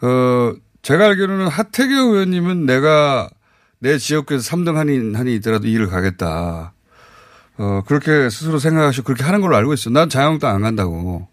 어, 0.00 0.52
제가 0.82 1.06
알기로는 1.06 1.48
하태경 1.48 2.10
의원님은 2.12 2.66
내가 2.66 3.28
내 3.78 3.98
지역구에서 3.98 4.50
3등 4.56 4.74
한이, 4.74 5.14
한이 5.14 5.34
있더라도 5.36 5.66
일을 5.68 5.88
가겠다. 5.88 6.72
어, 7.58 7.82
그렇게 7.86 8.30
스스로 8.30 8.58
생각하시고 8.58 9.04
그렇게 9.04 9.22
하는 9.24 9.40
걸로 9.42 9.56
알고 9.56 9.74
있어. 9.74 9.90
난 9.90 10.08
자유한국당 10.08 10.54
안 10.54 10.62
간다고. 10.62 11.28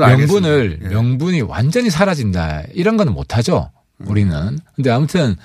명분을, 0.00 0.80
예. 0.84 0.88
명분이 0.88 1.42
완전히 1.42 1.90
사라진다. 1.90 2.62
이런 2.74 2.96
거는 2.96 3.12
못하죠. 3.12 3.70
우리는. 3.98 4.58
근데 4.74 4.90
아무튼 4.90 5.36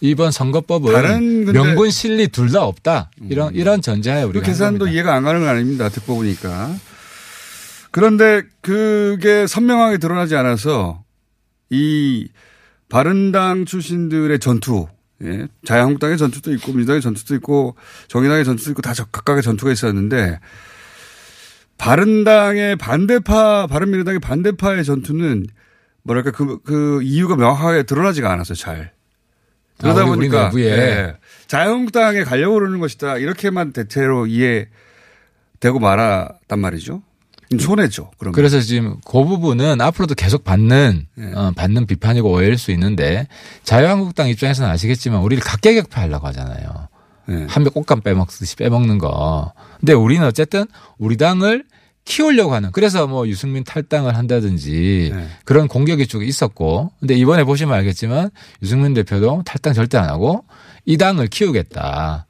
이번 0.00 0.30
선거법은 0.30 1.52
명분 1.52 1.90
실리 1.90 2.28
둘 2.28 2.50
다 2.52 2.62
없다. 2.64 3.10
이런, 3.28 3.48
음. 3.48 3.54
이런 3.56 3.82
전제하에 3.82 4.22
우리가. 4.22 4.44
그 4.44 4.46
계산도 4.50 4.86
이해가 4.88 5.14
안 5.14 5.24
가는 5.24 5.40
건 5.40 5.48
아닙니다. 5.48 5.88
듣고 5.88 6.16
보니까. 6.16 6.74
그런데 7.90 8.42
그게 8.60 9.46
선명하게 9.46 9.98
드러나지 9.98 10.36
않아서 10.36 11.02
이 11.70 12.28
바른당 12.88 13.64
출신들의 13.64 14.38
전투, 14.38 14.86
예. 15.24 15.48
자유한국당의 15.64 16.16
전투도 16.16 16.52
있고 16.54 16.72
민주당의 16.72 17.02
전투도 17.02 17.34
있고 17.36 17.74
정의당의 18.08 18.44
전투도 18.44 18.70
있고 18.70 18.82
다 18.82 18.92
각각의 19.10 19.42
전투가 19.42 19.72
있었는데 19.72 20.38
바른당의 21.78 22.76
반대파, 22.76 23.68
바른미래당의 23.68 24.20
반대파의 24.20 24.84
전투는 24.84 25.46
뭐랄까 26.02 26.30
그, 26.32 26.60
그 26.62 27.02
이유가 27.02 27.36
명확하게 27.36 27.84
드러나지가 27.84 28.32
않았어요, 28.32 28.56
잘. 28.56 28.92
그러다 29.78 30.02
아, 30.02 30.04
보니까 30.06 30.50
예. 30.56 31.14
자유한국당에 31.46 32.24
가려고 32.24 32.54
그러는 32.54 32.80
것이다. 32.80 33.18
이렇게만 33.18 33.72
대체로 33.72 34.26
이해되고 34.26 35.78
말았단 35.80 36.58
말이죠. 36.58 37.02
손해죠. 37.58 38.10
그러면. 38.18 38.34
그래서 38.34 38.60
지금 38.60 38.96
그 39.06 39.24
부분은 39.24 39.80
앞으로도 39.80 40.14
계속 40.14 40.44
받는 40.44 41.06
네. 41.14 41.32
어, 41.34 41.52
받는 41.56 41.86
비판이고 41.86 42.30
오해일 42.30 42.58
수 42.58 42.72
있는데 42.72 43.26
자유한국당 43.62 44.28
입장에서는 44.28 44.70
아시겠지만 44.70 45.20
우리를 45.20 45.42
각계격파하려고 45.42 46.26
하잖아요. 46.26 46.87
네. 47.28 47.46
한명 47.48 47.72
꽃감 47.72 48.00
빼먹듯이 48.00 48.56
빼먹는 48.56 48.98
거. 48.98 49.52
근데 49.78 49.92
우리는 49.92 50.26
어쨌든 50.26 50.64
우리 50.96 51.16
당을 51.16 51.64
키우려고 52.04 52.54
하는 52.54 52.72
그래서 52.72 53.06
뭐 53.06 53.28
유승민 53.28 53.64
탈당을 53.64 54.16
한다든지 54.16 55.12
네. 55.14 55.28
그런 55.44 55.68
공격이 55.68 56.06
쭉 56.06 56.26
있었고 56.26 56.90
근데 57.00 57.14
이번에 57.14 57.44
보시면 57.44 57.74
알겠지만 57.74 58.30
유승민 58.62 58.94
대표도 58.94 59.42
탈당 59.44 59.74
절대 59.74 59.98
안 59.98 60.08
하고 60.08 60.44
이 60.86 60.96
당을 60.96 61.26
키우겠다. 61.26 62.26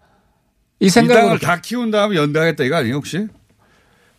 이 0.81 0.91
생각을 0.91 1.23
이 1.23 1.25
당을 1.25 1.39
다 1.39 1.61
키운 1.61 1.93
다음에 1.93 2.17
연대하겠다 2.17 2.65
이거 2.65 2.77
아니에요 2.77 2.97
혹시? 2.97 3.29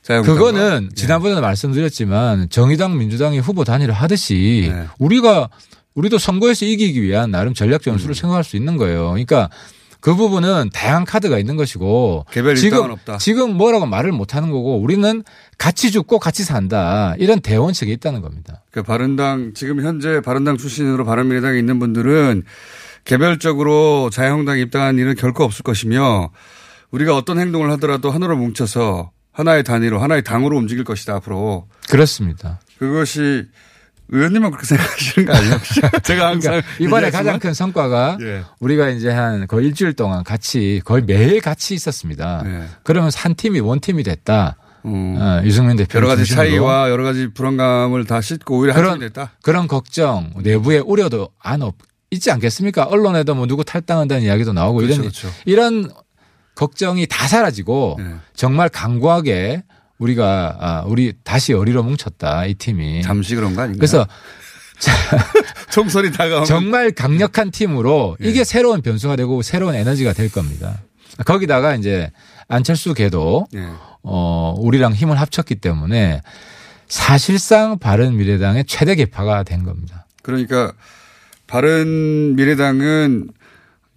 그거는 0.07 0.89
예. 0.91 0.95
지난번에도 0.95 1.41
말씀드렸지만 1.41 2.50
정의당 2.50 2.98
민주당이 2.98 3.39
후보 3.39 3.65
단일화 3.65 3.93
하듯이 3.93 4.69
네. 4.71 4.86
우리가 4.98 5.50
우리도 5.93 6.17
선거에서 6.17 6.65
이기기 6.65 7.01
위한 7.01 7.31
나름 7.31 7.53
전략 7.53 7.81
전술을 7.81 8.12
음. 8.12 8.15
생각할 8.15 8.43
수 8.45 8.55
있는 8.55 8.77
거예요. 8.77 9.09
그러니까 9.09 9.50
그 10.01 10.15
부분은 10.15 10.69
다양한 10.73 11.05
카드가 11.05 11.37
있는 11.37 11.57
것이고 11.57 12.25
지금 12.55 12.95
지금 13.19 13.57
뭐라고 13.57 13.85
말을 13.85 14.11
못 14.11 14.35
하는 14.35 14.49
거고 14.51 14.79
우리는 14.79 15.23
같이 15.57 15.91
죽고 15.91 16.19
같이 16.19 16.43
산다 16.43 17.15
이런 17.17 17.41
대원칙이 17.41 17.91
있다는 17.93 18.21
겁니다. 18.21 18.63
그 18.71 18.81
바른당 18.81 19.53
지금 19.55 19.81
현재 19.81 20.21
바른당 20.21 20.57
출신으로 20.57 21.05
바른미래당에 21.05 21.59
있는 21.59 21.79
분들은 21.79 22.43
개별적으로 23.05 24.09
자유한국당 24.11 24.59
입당한 24.59 24.97
일은 24.97 25.15
결코 25.15 25.43
없을 25.43 25.63
것이며 25.63 26.31
우리가 26.91 27.15
어떤 27.15 27.39
행동을 27.39 27.69
하더라도 27.71 28.11
하나로 28.11 28.37
뭉쳐서 28.37 29.11
하나의 29.31 29.63
단위로 29.63 29.99
하나의 29.99 30.23
당으로 30.23 30.57
움직일 30.57 30.83
것이다 30.83 31.15
앞으로. 31.15 31.67
그렇습니다. 31.89 32.59
그것이 32.77 33.45
의원님은 34.11 34.51
그렇게 34.51 34.65
생각하시는 34.65 35.27
거 35.27 35.33
아니에요? 35.33 35.59
제가 36.03 36.27
항상 36.27 36.51
그러니까 36.51 36.67
이번에 36.79 37.11
가장 37.11 37.39
큰 37.39 37.53
성과가 37.53 38.17
예. 38.21 38.43
우리가 38.59 38.89
이제 38.89 39.09
한 39.09 39.47
거의 39.47 39.67
일주일 39.67 39.93
동안 39.93 40.23
같이 40.23 40.81
거의 40.83 41.03
매일 41.03 41.41
같이 41.41 41.73
있었습니다. 41.75 42.43
예. 42.45 42.63
그러면 42.83 43.11
한 43.15 43.35
팀이 43.35 43.59
원 43.59 43.79
팀이 43.79 44.03
됐다. 44.03 44.57
음. 44.85 45.17
어, 45.19 45.41
유승민 45.43 45.75
대표 45.75 45.97
여러 45.97 46.07
가지 46.07 46.25
차이와 46.25 46.89
여러 46.89 47.03
가지 47.03 47.27
불안감을 47.33 48.05
다 48.05 48.21
싣고 48.21 48.59
오히려 48.59 48.73
그런, 48.73 48.91
한 48.91 48.99
팀이 48.99 49.09
됐다. 49.09 49.31
그런 49.43 49.67
걱정 49.67 50.31
내부의 50.37 50.79
우려도 50.79 51.29
안 51.39 51.61
없, 51.61 51.75
있지 52.11 52.31
않겠습니까? 52.31 52.85
언론에도 52.85 53.35
뭐 53.35 53.45
누구 53.45 53.63
탈당한다는 53.63 54.23
이야기도 54.23 54.53
나오고 54.53 54.77
그렇죠, 54.77 54.93
이런 54.93 55.01
그렇죠. 55.01 55.29
이런 55.45 55.91
걱정이 56.55 57.05
다 57.07 57.27
사라지고 57.27 57.97
네. 57.99 58.15
정말 58.33 58.69
강구하게 58.69 59.63
우리가 59.99 60.57
아, 60.59 60.83
우리 60.87 61.13
다시 61.23 61.53
어리로 61.53 61.83
뭉쳤다 61.83 62.45
이 62.45 62.55
팀이. 62.55 63.03
잠시 63.03 63.35
그런 63.35 63.53
거 63.53 63.61
아닌가요? 63.61 63.79
그래서 63.79 64.07
총선이 65.71 66.11
다가오면 66.13 66.45
정말 66.45 66.91
강력한 66.91 67.51
팀으로 67.51 68.17
예. 68.23 68.29
이게 68.29 68.43
새로운 68.43 68.81
변수가 68.81 69.17
되고 69.17 69.41
새로운 69.41 69.75
에너지가 69.75 70.13
될 70.13 70.31
겁니다. 70.31 70.81
거기다가 71.25 71.75
이제 71.75 72.11
안철수 72.47 72.93
걔도 72.93 73.47
예. 73.55 73.67
어 74.01 74.55
우리랑 74.57 74.93
힘을 74.93 75.19
합쳤기 75.19 75.55
때문에 75.55 76.21
사실상 76.87 77.77
바른 77.77 78.15
미래당의 78.15 78.63
최대 78.65 78.95
개파가 78.95 79.43
된 79.43 79.63
겁니다. 79.63 80.07
그러니까 80.23 80.71
바른 81.45 82.35
미래당은 82.35 83.29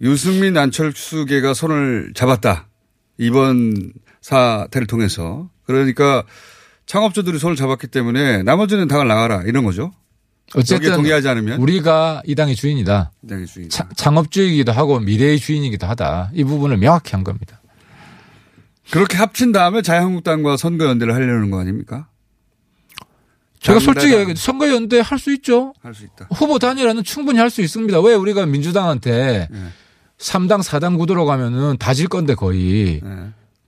유승민 0.01 0.57
안철수계가 0.57 1.53
손을 1.53 2.11
잡았다. 2.13 2.67
이번 3.17 3.93
사태를 4.21 4.85
통해서. 4.87 5.49
그러니까 5.65 6.23
창업주들이 6.85 7.39
손을 7.39 7.55
잡았기 7.55 7.87
때문에 7.87 8.43
나머지는 8.43 8.87
당을 8.87 9.07
나가라 9.07 9.41
이런 9.43 9.63
거죠. 9.63 9.93
어쨌든 10.55 10.93
동의하지 10.95 11.27
않으면 11.29 11.59
우리가 11.61 12.21
이 12.25 12.35
당의 12.35 12.55
주인이다. 12.55 13.11
당의 13.27 13.47
주인. 13.47 13.69
차- 13.69 13.87
창업주이기도 13.95 14.71
하고 14.71 14.99
미래의 14.99 15.39
주인이기도 15.39 15.87
하다. 15.87 16.31
이 16.33 16.43
부분을 16.43 16.77
명확히 16.77 17.11
한 17.13 17.23
겁니다. 17.23 17.61
그렇게 18.91 19.17
합친 19.17 19.51
다음에 19.53 19.81
자유한국당과 19.81 20.57
선거연대를 20.57 21.13
하려는 21.15 21.49
거 21.49 21.59
아닙니까? 21.59 22.07
제가. 23.61 23.79
솔직히 23.79 24.13
얘기해 24.13 24.35
선거연대 24.35 24.99
할 24.99 25.17
수 25.17 25.33
있죠. 25.35 25.73
할 25.81 25.93
수 25.93 26.03
있다. 26.03 26.27
후보 26.35 26.59
단일화는 26.59 27.03
충분히 27.05 27.39
할 27.39 27.49
수 27.49 27.61
있습니다. 27.61 28.01
왜 28.01 28.13
우리가 28.13 28.45
민주당한테 28.45 29.47
네. 29.49 29.59
3당 30.19 30.61
4당 30.61 30.97
구도로 30.97 31.25
가면은 31.25 31.77
다 31.77 31.93
질 31.93 32.07
건데 32.09 32.35
거의 32.35 32.99
네. 33.01 33.09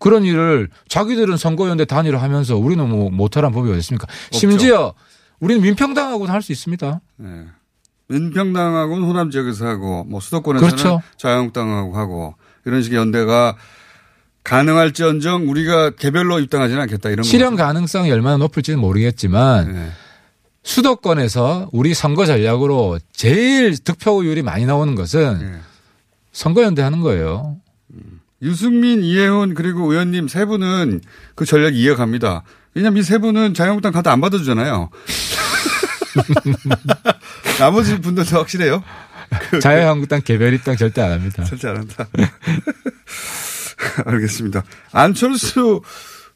그런 0.06 0.24
일을 0.24 0.70
자기들은 0.88 1.36
선거연대 1.36 1.86
단일화 1.86 2.22
하면서 2.22 2.56
우리는 2.56 2.88
뭐 2.88 3.10
못하란 3.10 3.52
법이 3.52 3.72
어디 3.72 3.80
있습니까? 3.80 4.06
심지어 4.30 4.94
우리는 5.40 5.64
민평당하고도 5.64 6.32
할수 6.32 6.52
있습니다. 6.52 7.02
네. 7.18 7.46
민평당하고는 8.10 9.04
호남 9.04 9.32
지역에서 9.32 9.66
하고 9.66 10.04
뭐 10.04 10.20
수도권에서는 10.20 10.70
그렇죠. 10.76 11.02
자유한국당하고 11.18 11.98
하고 11.98 12.36
이런 12.66 12.84
식의 12.84 13.00
연대가 13.00 13.56
가능할지언정 14.44 15.50
우리가 15.50 15.90
개별로 15.90 16.40
입당하지는 16.40 16.84
않겠다 16.84 17.10
이런 17.10 17.24
실현. 17.24 17.56
가능성이 17.56 18.12
얼마나 18.12 18.38
높을지는 18.38 18.80
모르겠지만 18.80 19.74
네. 19.74 19.90
수도권에서 20.62 21.70
우리 21.72 21.96
선거 21.96 22.28
전략으로 22.28 23.00
제일 23.12 23.76
득표율이 23.76 24.44
많이 24.44 24.68
나오는 24.68 24.94
것은 24.94 25.40
네. 25.40 25.60
선거연대 26.32 26.84
하는 26.84 27.02
거예요. 27.02 27.58
유승민, 28.42 29.02
이혜훈 29.04 29.54
그리고 29.54 29.92
의원님 29.92 30.28
세 30.28 30.46
분은 30.46 31.02
그 31.36 31.46
전략 31.46 31.76
이어갑니다. 31.76 32.44
왜냐하면 32.74 33.02
이 33.02 33.04
세 33.04 33.18
분은 33.18 33.54
자유한국당 33.54 33.94
카드 33.94 34.10
안 34.10 34.20
받아주잖아요. 34.22 34.90
나머지 37.60 38.00
분들도 38.02 38.38
확실해요. 38.38 38.84
자유한국당 39.62 40.22
개별 40.22 40.54
입당 40.54 40.76
절대 40.76 41.02
안 41.02 41.14
합니다. 41.14 41.44
절대 41.46 41.68
안 41.70 41.78
한다. 41.78 42.08
알겠습니다. 44.06 44.64
안철수 44.92 45.82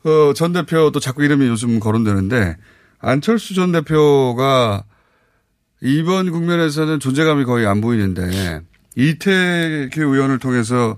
어, 0.03 0.33
전 0.33 0.53
대표도 0.53 0.99
자꾸 0.99 1.23
이름이 1.23 1.47
요즘 1.47 1.79
거론되는데 1.79 2.57
안철수 2.99 3.53
전 3.53 3.71
대표가 3.71 4.83
이번 5.81 6.31
국면에서는 6.31 6.99
존재감이 6.99 7.45
거의 7.45 7.65
안 7.65 7.81
보이는데 7.81 8.61
이태규 8.95 10.01
의원을 10.01 10.39
통해서 10.39 10.97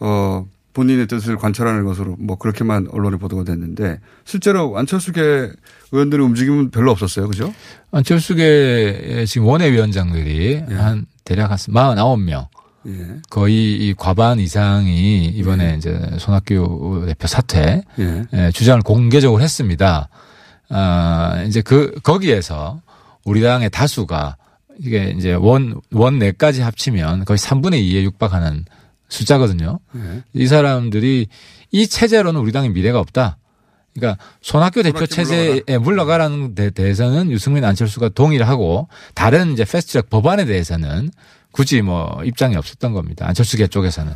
어 0.00 0.46
본인의 0.72 1.06
뜻을 1.06 1.36
관철하는 1.36 1.84
것으로 1.84 2.16
뭐 2.18 2.36
그렇게만 2.36 2.88
언론에 2.92 3.16
보도가 3.16 3.44
됐는데 3.44 3.98
실제로 4.24 4.76
안철수계 4.76 5.50
의원들의 5.92 6.24
움직임은 6.26 6.70
별로 6.70 6.90
없었어요. 6.90 7.28
그죠? 7.28 7.54
안철수계 7.92 9.24
지금 9.26 9.46
원외위원장들이 9.46 10.64
한 10.68 11.06
대략 11.24 11.50
한 11.50 11.56
49명 11.56 12.48
예. 12.88 13.20
거의 13.30 13.74
이 13.74 13.94
과반 13.94 14.38
이상이 14.38 15.26
이번에 15.26 15.76
이제 15.76 15.98
손학규 16.18 17.04
대표 17.06 17.26
사퇴 17.26 17.82
예. 17.98 18.24
예, 18.32 18.50
주장을 18.52 18.82
공개적으로 18.82 19.42
했습니다. 19.42 20.08
아, 20.68 21.44
이제 21.46 21.62
그, 21.62 21.98
거기에서 22.02 22.80
우리 23.24 23.40
당의 23.40 23.70
다수가 23.70 24.36
이게 24.78 25.14
이제 25.16 25.32
원, 25.32 25.80
원 25.92 26.18
내까지 26.18 26.62
합치면 26.62 27.24
거의 27.24 27.38
3분의 27.38 27.82
2에 27.82 28.02
육박하는 28.02 28.64
숫자거든요. 29.08 29.78
예. 29.96 30.22
이 30.32 30.46
사람들이 30.46 31.28
이 31.70 31.86
체제로는 31.86 32.40
우리 32.40 32.52
당의 32.52 32.70
미래가 32.70 32.98
없다. 32.98 33.38
그러니까 33.94 34.22
손학규 34.42 34.82
대표 34.82 35.06
체제에 35.06 35.78
물러가라는 35.80 36.54
데 36.54 36.70
대해서는 36.70 37.30
유승민 37.30 37.64
안철수가 37.64 38.10
동의를 38.10 38.46
하고 38.46 38.88
다른 39.14 39.52
이제 39.52 39.64
패스트트랙 39.64 40.10
법안에 40.10 40.44
대해서는 40.44 41.10
굳이 41.50 41.80
뭐 41.80 42.20
입장이 42.24 42.56
없었던 42.56 42.92
겁니다. 42.92 43.26
안철수계 43.26 43.68
쪽에서는. 43.68 44.12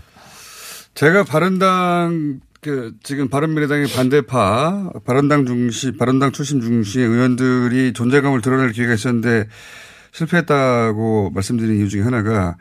제가 0.94 1.24
바른당 1.24 2.40
그 2.60 2.92
지금 3.02 3.28
바른미래당의 3.28 3.88
반대파 3.88 4.90
바른당 5.06 5.46
중심 5.46 5.96
바른당 5.96 6.32
출신 6.32 6.60
중심의 6.60 7.08
의원들이 7.08 7.94
존재감을 7.94 8.42
드러낼 8.42 8.72
기회가 8.72 8.92
있었는데 8.92 9.46
실패했다고 10.12 11.30
말씀드린 11.34 11.78
이유 11.78 11.88
중에 11.88 12.02
하나가 12.02 12.56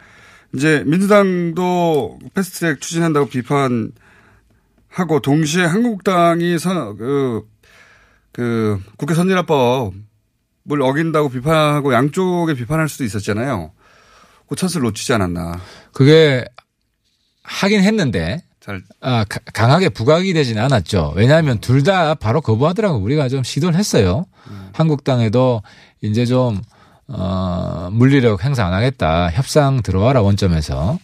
이제 0.55 0.83
민주당도 0.85 2.19
패스트트랙 2.33 2.81
추진한다고 2.81 3.27
비판하고 3.29 3.91
동시에 5.21 5.63
한국당이 5.65 6.57
선, 6.57 6.97
그, 6.97 7.47
그 8.31 8.81
국회 8.97 9.13
선진화법을 9.13 10.81
어긴다고 10.81 11.29
비판하고 11.29 11.93
양쪽에 11.93 12.53
비판할 12.55 12.89
수도 12.89 13.03
있었잖아요. 13.03 13.71
그 14.47 14.55
찬스를 14.55 14.83
놓치지 14.85 15.13
않았나. 15.13 15.61
그게 15.93 16.43
하긴 17.43 17.81
했는데 17.81 18.43
잘 18.59 18.83
아, 19.01 19.23
가- 19.25 19.39
강하게 19.53 19.89
부각이 19.89 20.33
되지는 20.33 20.61
않았죠. 20.63 21.13
왜냐하면 21.15 21.59
둘 21.59 21.83
다 21.83 22.15
바로 22.15 22.41
거부하더라고 22.41 22.97
우리가 22.97 23.29
좀 23.29 23.43
시도를 23.43 23.77
했어요. 23.77 24.25
한국당에도 24.73 25.61
이제 26.01 26.25
좀 26.25 26.61
어, 27.09 27.89
물리력 27.91 28.43
행사 28.43 28.65
안 28.65 28.73
하겠다. 28.73 29.29
협상 29.31 29.81
들어와라 29.81 30.21
원점에서. 30.21 30.99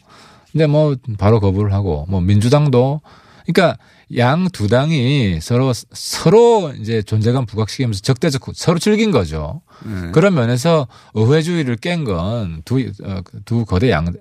근데 0.52 0.68
뭐 0.68 0.96
바로 1.18 1.40
거부를 1.40 1.74
하고 1.74 2.06
뭐 2.08 2.22
민주당도 2.22 3.02
그러니까 3.46 3.78
양 4.18 4.48
두 4.54 4.68
당이 4.68 5.40
서로 5.42 5.74
서로 5.74 6.72
이제 6.80 7.02
존재감 7.02 7.46
부각시키면서 7.46 8.02
적대적 8.02 8.44
서로 8.54 8.78
즐긴 8.80 9.12
거죠. 9.12 9.62
네. 9.84 10.12
그런 10.12 10.36
면에서 10.36 10.88
의회주의를 11.16 11.78
깬 11.78 12.04
건 12.06 12.62
두두 12.66 13.66
거대 13.66 13.90
양, 13.90 14.14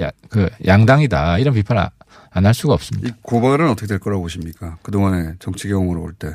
야, 0.00 0.10
그 0.30 0.48
양당이다 0.66 1.38
이런 1.38 1.52
비판 1.54 1.76
안 1.78 1.90
할 2.46 2.52
수가 2.54 2.74
없습니다. 2.74 3.08
이 3.08 3.12
고발은 3.22 3.68
어떻게 3.70 3.86
될 3.86 3.98
거라고 4.00 4.22
보십니까? 4.22 4.78
그동안의 4.82 5.34
정치 5.38 5.68
경험으로 5.68 6.00
볼 6.00 6.14
때. 6.14 6.28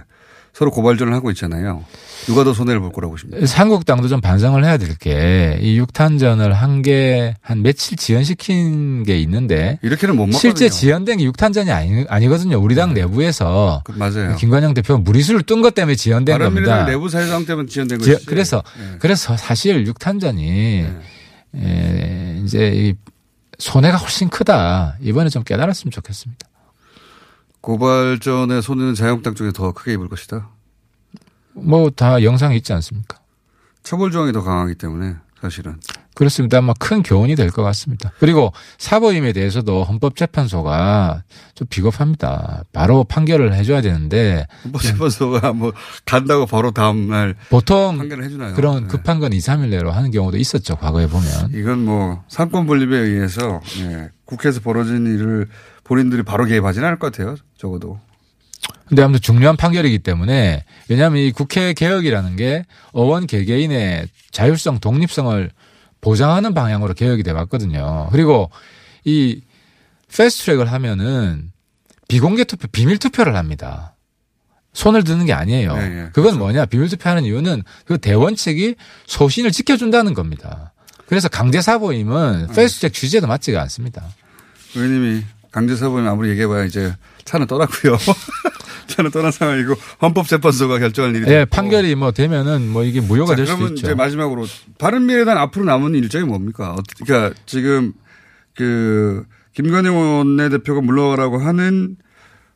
서로 0.54 0.72
고발전을 0.72 1.14
하고 1.14 1.32
있잖아요. 1.32 1.84
누가 2.26 2.44
더 2.44 2.54
손해를 2.54 2.82
볼 2.82 2.92
거라고 2.92 3.14
보십니까? 3.14 3.46
한국당도 3.50 4.08
좀 4.10 4.20
반성을 4.22 4.62
해야 4.64 4.78
될 4.78 4.96
게 4.98 5.58
이 5.62 5.78
육탄전을 5.78 6.54
한 6.54 6.82
게 6.82 7.34
한 7.42 7.62
며칠 7.64 7.98
지연시킨 7.98 9.04
게 9.04 9.18
있는데 9.20 9.80
이렇게는 9.82 10.16
못 10.16 10.26
먹거든요. 10.26 10.40
실제 10.40 10.70
지연된 10.70 11.20
게 11.20 11.24
육탄전이 11.26 11.72
아니, 11.72 12.06
아니거든요. 12.10 12.58
우리 12.60 12.76
당 12.76 12.94
내부에서 12.94 13.82
그, 13.86 13.94
맞아요. 13.94 14.36
김관영 14.36 14.74
대표가 14.74 15.00
무리수를 15.00 15.44
뜬 15.44 15.62
것 15.62 15.74
때문에 15.76 15.96
지연된 15.96 16.38
겁니다. 16.40 16.86
내부 16.86 17.08
사회상 17.10 17.46
때문에 17.46 17.68
지연된 17.68 18.00
지- 18.00 18.12
것이지. 18.12 18.26
그래서 18.26 18.62
네. 18.78 18.98
그래서 19.00 19.38
사실 19.38 19.86
육탄전이 19.88 20.86
에, 21.56 22.42
이제 22.44 22.72
이 22.76 22.94
손해가 23.58 23.98
훨씬 23.98 24.30
크다. 24.30 24.98
이번에 25.02 25.30
좀 25.30 25.44
깨달았으면 25.44 25.92
좋겠습니다. 25.92 26.48
고발전의 27.62 28.62
손해는 28.62 28.96
자유한국당 28.96 29.36
쪽에 29.36 29.52
더 29.52 29.72
크게 29.74 29.94
입을 29.94 30.08
것이다. 30.10 30.50
뭐 31.54 31.90
다 31.90 32.24
영상이 32.24 32.56
있지 32.58 32.72
않습니까? 32.74 33.20
처벌 33.84 34.12
조항이 34.12 34.32
더 34.32 34.42
강하기 34.44 34.76
때문에 34.76 35.16
사실은. 35.42 35.80
그렇습니다. 36.20 36.58
아마 36.58 36.74
큰 36.78 37.02
교훈이 37.02 37.36
될 37.36 37.50
것 37.50 37.64
같습니다. 37.64 38.12
그리고 38.20 38.52
사보임에 38.78 39.32
대해서도 39.32 39.86
헌법재판소가 39.86 41.24
좀 41.56 41.68
비겁합니다. 41.70 42.64
바로 42.74 43.06
판결을 43.06 43.54
해줘야 43.56 43.80
되는데 43.82 44.46
헌법재판소가 44.66 45.54
뭐 45.54 45.72
간다고 46.06 46.46
바로 46.46 46.72
다음날 46.72 47.36
보통 47.50 47.98
판결을 47.98 48.26
해주나요? 48.26 48.54
그런 48.56 48.84
네. 48.84 48.88
급한 48.90 49.20
건 49.20 49.32
2, 49.32 49.38
3일 49.38 49.70
내로 49.70 49.92
하는 49.92 50.12
경우도 50.12 50.38
있었죠. 50.38 50.76
과거에 50.76 51.08
보면. 51.08 51.52
이건 51.54 51.86
뭐 51.86 52.24
상권 52.28 52.68
분립에 52.68 52.98
의해서 52.98 53.62
예, 53.80 54.10
국회에서 54.26 54.60
벌어진 54.60 55.06
일을 55.08 55.48
본인들이 55.86 56.24
바로 56.24 56.44
개입하지는 56.46 56.86
않을 56.86 57.00
것 57.00 57.12
같아요. 57.14 57.36
적어도. 57.58 57.98
근데 58.88 59.04
아무튼 59.04 59.22
중요한 59.22 59.56
판결이기 59.56 60.00
때문에 60.00 60.64
왜냐하면 60.90 61.22
이 61.22 61.32
국회 61.32 61.74
개혁이라는 61.74 62.36
게 62.36 62.66
어원 62.92 63.26
개개인의 63.26 64.08
자율성, 64.32 64.80
독립성을 64.80 65.50
보장하는 66.02 66.54
방향으로 66.54 66.94
개혁이 66.94 67.24
돼 67.24 67.32
왔거든요. 67.32 68.10
그리고 68.12 68.50
이 69.04 69.42
fast 70.16 70.46
track을 70.46 70.72
하면은 70.72 71.52
비공개 72.08 72.44
투표, 72.44 72.68
비밀 72.68 72.98
투표를 72.98 73.36
합니다. 73.36 73.96
손을 74.74 75.04
드는 75.04 75.26
게 75.26 75.34
아니에요. 75.34 75.76
네, 75.76 75.90
네, 75.90 76.10
그건 76.14 76.38
뭐냐? 76.38 76.66
비밀 76.66 76.90
투표하는 76.90 77.24
이유는 77.26 77.64
그 77.86 77.98
대원칙이 77.98 78.76
소신을 79.08 79.52
지켜준다는 79.52 80.14
겁니다. 80.14 80.74
그래서 81.08 81.28
강제 81.28 81.62
사보임은 81.62 82.48
네. 82.48 82.54
fast 82.54 82.82
track 82.82 82.94
취지에도 82.94 83.28
맞지가 83.28 83.62
않습니다. 83.64 84.04
의원님이 84.76 85.24
강제 85.52 85.76
사보임 85.76 86.08
아무리 86.08 86.30
얘기해봐야 86.30 86.66
이제 86.66 86.96
차는 87.30 87.46
떠났고요. 87.46 87.96
차는 88.88 89.12
떠난 89.12 89.32
상황이고 89.32 89.76
헌법재판소가 90.02 90.80
결정할 90.80 91.16
일이 91.16 91.26
예, 91.28 91.40
됐고. 91.46 91.56
판결이 91.56 91.94
뭐 91.94 92.12
되면은 92.12 92.68
뭐 92.70 92.84
이게 92.84 93.02
무효가 93.02 93.34
자, 93.34 93.36
될 93.36 93.46
그러면 93.46 93.70
있죠. 93.70 93.86
이제 93.86 93.94
마지막으로 93.94 94.48
바른미래당 94.80 95.38
앞으로 95.38 95.66
남은 95.66 95.94
일정이 95.94 96.26
뭡니까? 96.26 96.72
어, 96.72 96.78
그러니까 97.06 97.40
지금 97.46 97.94
그 98.56 99.26
김건희 99.54 99.90
원내대표가 99.90 100.82
물러가라고 100.82 101.38
하는 101.38 101.98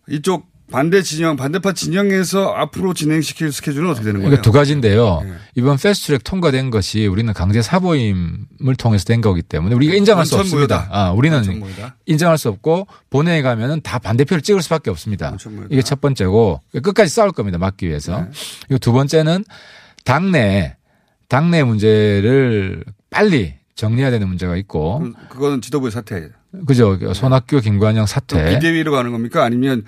이쪽 0.10 0.48
반대 0.74 1.04
진영, 1.04 1.36
반대파 1.36 1.74
진영에서 1.74 2.48
앞으로 2.56 2.96
진행시킬 2.96 3.52
스케줄은 3.52 3.92
어떻게 3.92 4.06
되는 4.06 4.22
거예요? 4.22 4.30
그러니까 4.32 4.42
두 4.42 4.52
가지인데요. 4.52 5.22
네. 5.24 5.34
이번 5.54 5.78
패스트트랙 5.78 6.24
통과된 6.24 6.72
것이 6.72 7.06
우리는 7.06 7.32
강제 7.32 7.62
사보임을 7.62 8.76
통해서 8.80 9.06
된 9.06 9.22
거기 9.22 9.44
때문에 9.44 9.76
우리가 9.76 9.94
인정할 9.94 10.26
수. 10.26 10.36
없습니다. 10.36 10.88
아, 10.90 11.12
우리는 11.12 11.38
원천무효다. 11.38 11.98
인정할 12.08 12.40
수 12.40 12.50
없고 12.50 12.88
본회에 13.12 13.44
가면은 13.44 13.82
다 13.82 14.00
반대표를 14.00 14.42
찍을 14.42 14.64
수밖에 14.64 14.90
없습니다. 14.90 15.30
원천무효다. 15.30 15.68
이게 15.70 15.84
첫 15.84 16.02
번째고 16.02 16.60
끝까지 16.82 17.14
싸울 17.14 17.34
겁니다. 17.34 17.60
막기 17.60 17.88
위해서. 17.88 18.26
네. 18.68 18.80
두 18.80 18.94
번째는 18.94 19.46
당내 20.06 20.76
당내 21.28 21.64
문제를 21.64 22.84
빨리 23.12 23.54
정리해야 23.76 24.10
되는 24.10 24.28
문제가 24.28 24.56
있고 24.56 25.02
그, 25.02 25.14
그거는 25.30 25.62
지도부의 25.62 25.92
사퇴. 25.92 26.30
그죠 26.66 26.98
손학규 27.14 27.62
김관영 27.62 28.08
사퇴 28.08 28.56
비대위로 28.56 28.92
가는 28.92 29.12
겁니까? 29.12 29.44
아니면 29.44 29.84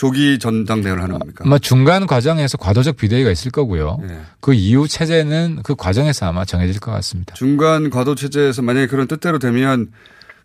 조기 0.00 0.38
전당대회를 0.38 1.02
하는 1.02 1.18
겁니까? 1.18 1.44
아마 1.46 1.58
중간 1.58 2.06
과정에서 2.06 2.56
과도적 2.56 2.96
비대위가 2.96 3.30
있을 3.30 3.50
거고요. 3.50 3.98
네. 4.00 4.18
그 4.40 4.54
이후 4.54 4.88
체제는 4.88 5.60
그 5.62 5.74
과정에서 5.74 6.24
아마 6.24 6.46
정해질 6.46 6.80
것 6.80 6.90
같습니다. 6.92 7.34
중간 7.34 7.90
과도 7.90 8.14
체제에서 8.14 8.62
만약에 8.62 8.86
그런 8.86 9.06
뜻대로 9.06 9.38
되면 9.38 9.88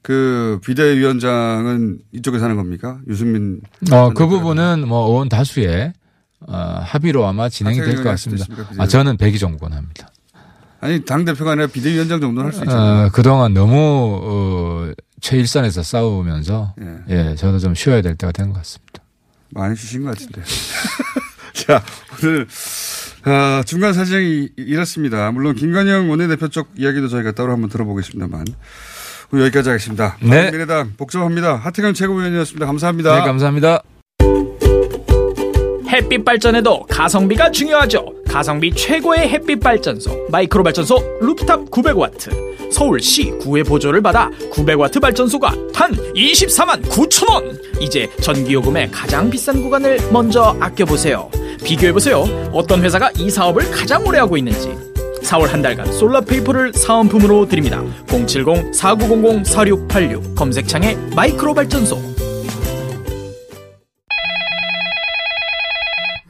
그 0.01 0.59
비대위원장은 0.65 1.99
이쪽에서 2.11 2.43
하는 2.43 2.57
겁니까? 2.57 2.99
유승민. 3.07 3.61
어, 3.93 4.09
그. 4.13 4.27
부분은 4.27 4.89
뭐 4.89 5.07
의원 5.09 5.29
다수의 5.29 5.93
어, 6.47 6.79
합의로 6.83 7.25
아마 7.25 7.47
진행이 7.47 7.79
될 7.79 7.95
것 7.95 8.03
같습니다. 8.03 8.45
아, 8.77 8.85
저는 8.87 9.15
백의종군 9.15 9.71
합니다. 9.71 10.09
아니 10.81 11.05
당 11.05 11.23
대표가 11.23 11.51
아니라 11.53 11.67
비대위원장 11.67 12.19
정도는 12.19 12.47
할 12.47 12.53
수 12.53 12.61
있잖아요. 12.65 13.05
어, 13.05 13.09
그동안 13.13 13.53
너무 13.53 14.19
어, 14.21 14.91
최일선에서 15.21 15.81
싸우면서 15.81 16.75
예. 16.81 17.29
예, 17.29 17.35
저도 17.35 17.57
좀 17.59 17.73
쉬어야 17.73 18.01
될 18.01 18.15
때가 18.15 18.33
된 18.33 18.47
것 18.49 18.55
같습니다. 18.57 19.01
많이 19.49 19.75
주신 19.75 20.03
것 20.03 20.17
같은데. 20.17 20.41
자, 21.53 21.83
오늘, 22.21 22.47
아, 23.23 23.63
중간 23.65 23.93
사정이 23.93 24.49
이렇습니다. 24.57 25.31
물론 25.31 25.55
김관영 25.55 26.09
원내대표 26.09 26.49
쪽 26.49 26.69
이야기도 26.77 27.07
저희가 27.07 27.31
따로 27.31 27.51
한번 27.51 27.69
들어보겠습니다만. 27.69 28.45
여기까지 29.33 29.69
하겠습니다. 29.69 30.17
네. 30.21 30.51
미래당 30.51 30.93
복잡합니다. 30.97 31.55
하태경 31.55 31.93
최고위원이었습니다. 31.93 32.65
감사합니다. 32.65 33.15
네, 33.15 33.21
감사합니다. 33.25 33.81
햇빛 35.95 36.23
발전에도 36.25 36.83
가성비가 36.89 37.51
중요하죠. 37.51 38.05
가성비 38.27 38.73
최고의 38.73 39.29
햇빛 39.29 39.61
발전소 39.61 40.27
마이크로 40.29 40.61
발전소 40.61 41.01
루프탑 41.21 41.71
900와트. 41.71 42.69
서울시 42.69 43.31
구의 43.39 43.63
보조를 43.63 44.01
받아 44.01 44.29
900와트 44.51 45.01
발전소가 45.01 45.53
단 45.73 45.93
24만 46.13 46.83
9천 46.83 47.29
원. 47.29 47.57
이제 47.79 48.09
전기요금의 48.21 48.91
가장 48.91 49.29
비싼 49.29 49.61
구간을 49.61 50.09
먼저 50.11 50.53
아껴보세요. 50.59 51.29
비교해보세요. 51.63 52.49
어떤 52.51 52.83
회사가 52.83 53.11
이 53.17 53.29
사업을 53.29 53.71
가장 53.71 54.05
오래 54.05 54.19
하고 54.19 54.35
있는지. 54.35 54.75
4월 55.23 55.47
한 55.47 55.61
달간 55.61 55.89
솔라페이퍼를 55.93 56.73
사은품으로 56.73 57.47
드립니다. 57.47 57.81
070-4900-4686 58.07 60.35
검색창에 60.35 60.97
마이크로 61.15 61.53
발전소. 61.53 62.14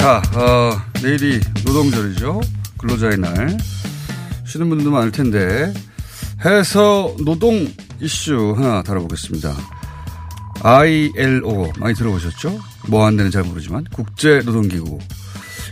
자, 0.00 0.22
어, 0.34 0.80
내일이 1.02 1.40
노동절이죠. 1.66 2.40
근로자의 2.78 3.18
날. 3.18 3.58
쉬는 4.46 4.70
분들도 4.70 4.90
많을 4.90 5.12
텐데, 5.12 5.74
해서 6.42 7.14
노동 7.22 7.68
이슈 8.00 8.54
하나 8.56 8.82
다뤄보겠습니다. 8.82 9.54
ILO 10.62 11.72
많이 11.78 11.94
들어보셨죠? 11.94 12.58
뭐 12.88 13.04
하는데는 13.04 13.30
잘 13.30 13.42
모르지만 13.42 13.84
국제노동기구 13.92 14.98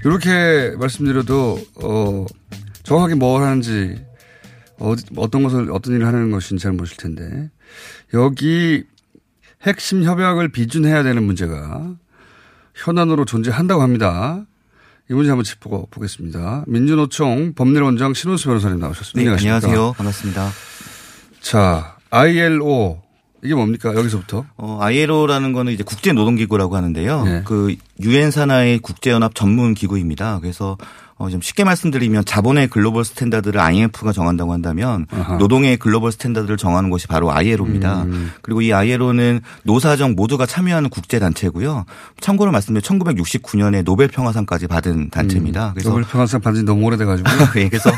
이렇게 0.05 0.77
말씀드려도 0.79 1.61
어 1.83 2.27
정확하게 2.83 3.15
뭘 3.15 3.43
하는지 3.43 3.99
어디, 4.79 5.05
어떤 5.17 5.43
것을 5.43 5.71
어떤 5.73 5.95
일을 5.95 6.07
하는 6.07 6.31
것인지 6.31 6.63
잘 6.63 6.73
모르실 6.73 6.99
텐데 6.99 7.51
여기 8.13 8.85
핵심 9.63 10.05
협약을 10.05 10.51
비준해야 10.51 11.03
되는 11.03 11.23
문제가 11.23 11.97
현안으로 12.79 13.25
존재한다고 13.25 13.83
합니다. 13.83 14.45
이 15.11 15.15
문제 15.15 15.31
한번 15.31 15.45
짚어보겠습니다. 15.45 16.65
민주노총 16.67 17.55
법률원장 17.55 18.15
신원수 18.15 18.47
변호사님 18.47 18.79
나오셨습니다. 18.79 19.31
네? 19.31 19.37
안녕하세요. 19.37 19.95
반갑습니다. 19.97 20.51
자, 21.41 21.97
ILO 22.11 23.03
이게 23.43 23.55
뭡니까? 23.55 23.95
여기서부터. 23.95 24.45
어, 24.57 24.79
ILO라는 24.81 25.53
거는 25.53 25.73
이제 25.73 25.83
국제 25.83 26.13
노동 26.13 26.37
기구라고 26.37 26.77
하는데요. 26.77 27.25
네. 27.25 27.43
그 27.45 27.75
유엔 28.01 28.31
산하의 28.31 28.81
국제 28.81 29.11
연합 29.11 29.35
전문 29.35 29.75
기구입니다. 29.75 30.41
그래서 30.41 30.77
어, 31.19 31.29
좀 31.29 31.41
쉽게 31.41 31.65
말씀드리면 31.65 32.25
자본의 32.25 32.69
글로벌 32.69 33.05
스탠다드를 33.05 33.61
IMF가 33.61 34.13
정한다고 34.13 34.53
한다면 34.53 35.07
아하. 35.11 35.37
노동의 35.37 35.77
global 35.77 36.13
standard를 36.13 36.57
정하는 36.57 36.91
것이 36.91 37.09
바로 37.09 37.33
ILO입니다. 37.33 38.05
음. 38.05 38.31
그리고 38.41 38.63
이 38.63 38.73
ILO는 38.73 39.41
노사정 39.65 40.13
모두가 40.13 40.47
참여하는 40.47 40.91
국제 40.91 41.19
단체고요. 41.19 41.87
참고로 42.21 42.53
말씀드리면 42.53 42.83
1969년에 42.83 43.85
노벨 43.85 44.07
평화상까지 44.07 44.69
받은 44.69 45.11
단체입니다. 45.11 45.73
그래서 45.75 45.91
노벨 45.91 46.05
평화상 46.05 46.41
받은 46.41 46.61
지 46.61 46.65
너무 46.65 46.85
오래돼 46.87 47.05
가지고. 47.05 47.29
예, 47.59 47.69
그래서 47.69 47.91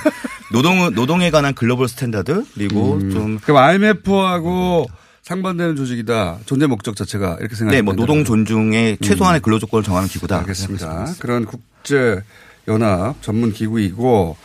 노동은 0.52 0.94
노동에 0.94 1.30
관한 1.30 1.52
global 1.52 1.88
standard 1.88 2.44
그리고 2.54 2.94
음. 2.94 3.10
좀 3.10 3.38
그럼 3.38 3.58
IMF하고 3.58 4.86
상반되는 5.22 5.76
조직이다. 5.76 6.38
존재 6.46 6.66
목적 6.66 6.96
자체가 6.96 7.36
이렇게 7.38 7.54
생각하면 7.54 7.70
네, 7.72 7.82
뭐 7.82 7.94
노동 7.94 8.24
존중의 8.24 8.96
최소한의 9.02 9.40
근로 9.40 9.58
조건을 9.58 9.84
정하는 9.84 10.08
기구다. 10.08 10.36
음. 10.36 10.40
알겠습니다. 10.40 11.06
그런 11.18 11.44
국제 11.44 12.22
연합 12.68 13.20
전문 13.22 13.52
기구이고 13.52 14.36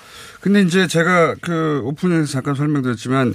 근데 0.42 0.62
이제 0.62 0.88
제가 0.88 1.36
그 1.42 1.82
오픈에서 1.84 2.26
잠깐 2.32 2.56
설명드렸지만 2.56 3.34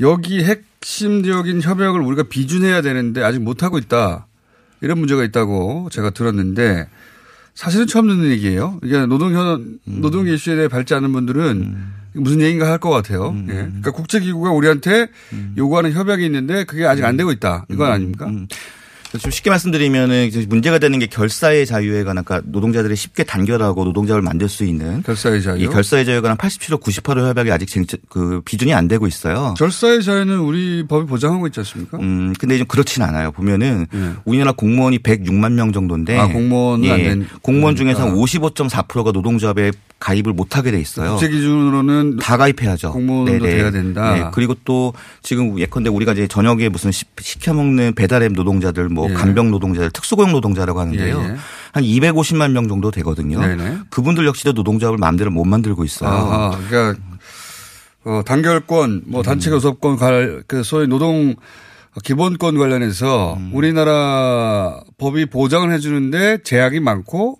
여기 0.00 0.42
핵심적인 0.44 1.60
협약을 1.60 2.00
우리가 2.00 2.22
비준해야 2.24 2.82
되는데 2.82 3.22
아직 3.22 3.40
못 3.40 3.62
하고 3.62 3.78
있다. 3.78 4.26
이런 4.80 4.98
문제가 4.98 5.24
있다고 5.24 5.88
제가 5.90 6.10
들었는데 6.10 6.88
사실은 7.54 7.86
처음 7.88 8.06
듣는 8.06 8.30
얘기예요. 8.30 8.78
이게 8.84 9.04
노동 9.06 9.34
현 9.34 9.78
노동 9.84 10.28
이슈에 10.28 10.54
대해 10.54 10.68
밟지 10.68 10.94
않은 10.94 11.12
분들은 11.12 11.76
무슨 12.14 12.40
얘기인가 12.40 12.70
할 12.70 12.78
것 12.78 12.90
같아요. 12.90 13.34
예. 13.48 13.52
그러니까 13.52 13.90
국제기구가 13.90 14.50
우리한테 14.52 15.08
요구하는 15.56 15.92
협약이 15.92 16.24
있는데 16.24 16.64
그게 16.64 16.86
아직 16.86 17.04
안 17.04 17.16
되고 17.16 17.32
있다. 17.32 17.66
이건 17.70 17.90
아닙니까? 17.90 18.30
좀 19.18 19.30
쉽게 19.30 19.48
말씀드리면은 19.48 20.30
문제가 20.48 20.78
되는 20.78 20.98
게 20.98 21.06
결사의 21.06 21.64
자유에 21.64 22.04
관한 22.04 22.24
그러니까 22.24 22.46
노동자들이 22.52 22.94
쉽게 22.94 23.24
단결하고 23.24 23.84
노동자를 23.84 24.20
만들 24.20 24.48
수 24.50 24.64
있는 24.64 25.02
결사의 25.02 25.42
자유. 25.42 25.62
이 25.62 25.66
결사의 25.66 26.04
자유에 26.04 26.20
관한 26.20 26.36
87호, 26.36 26.80
98호 26.82 27.26
협약이 27.28 27.50
아직 27.50 27.66
쟁- 27.68 27.86
그 28.10 28.42
비준이 28.44 28.74
안 28.74 28.86
되고 28.86 29.06
있어요. 29.06 29.54
결사의 29.56 30.02
자유는 30.02 30.40
우리 30.40 30.84
법이 30.86 31.06
보장하고 31.06 31.46
있지 31.46 31.60
않습니까? 31.60 31.96
음, 31.98 32.34
근데 32.38 32.58
좀 32.58 32.66
그렇진 32.66 33.02
않아요. 33.02 33.32
보면은 33.32 33.86
우리나라 34.26 34.52
공무원이 34.52 34.98
106만 34.98 35.52
명 35.52 35.72
정도인데 35.72 36.14
예. 36.14 36.18
아, 36.18 36.26
공무원은 36.28 36.90
안 36.90 36.96
된- 36.98 37.26
공무원 37.40 37.76
중에서 37.76 38.00
그러니까. 38.10 38.20
55.4%가 38.22 39.12
노동조합에 39.12 39.72
가입을 40.00 40.32
못 40.32 40.56
하게 40.56 40.70
돼 40.70 40.80
있어요. 40.80 41.12
국제 41.12 41.28
기준으로는 41.28 42.18
다 42.18 42.36
가입해야죠. 42.36 42.92
공무원도 42.92 43.44
돼야 43.44 43.70
된다. 43.72 44.14
네. 44.14 44.24
그리고 44.32 44.54
또 44.64 44.92
지금 45.22 45.58
예컨대 45.58 45.90
우리가 45.90 46.12
이제 46.12 46.28
저녁에 46.28 46.68
무슨 46.68 46.92
시- 46.92 47.04
시켜 47.20 47.52
먹는 47.52 47.94
배달앱 47.94 48.32
노동자들 48.34 48.88
뭐 48.98 49.10
예. 49.10 49.14
간병 49.14 49.50
노동자들 49.50 49.90
특수고용 49.90 50.32
노동자라고 50.32 50.80
하는데요. 50.80 51.18
예, 51.18 51.24
예. 51.24 51.36
한 51.72 51.84
250만 51.84 52.50
명 52.50 52.66
정도 52.68 52.90
되거든요. 52.90 53.40
네네. 53.40 53.78
그분들 53.90 54.26
역시도 54.26 54.52
노동조합을 54.52 54.98
마음대로 54.98 55.30
못 55.30 55.44
만들고 55.44 55.84
있어요. 55.84 56.10
아하, 56.10 56.58
그러니까 56.68 57.00
어, 58.04 58.22
단결권, 58.24 59.02
뭐 59.06 59.22
단체 59.22 59.50
교섭권 59.50 59.96
갈, 59.96 60.42
그 60.46 60.62
소위 60.62 60.88
노동 60.88 61.36
기본권 62.02 62.58
관련해서 62.58 63.38
우리나라 63.52 64.80
법이 64.98 65.26
보장을 65.26 65.70
해주는데 65.72 66.38
제약이 66.44 66.80
많고 66.80 67.38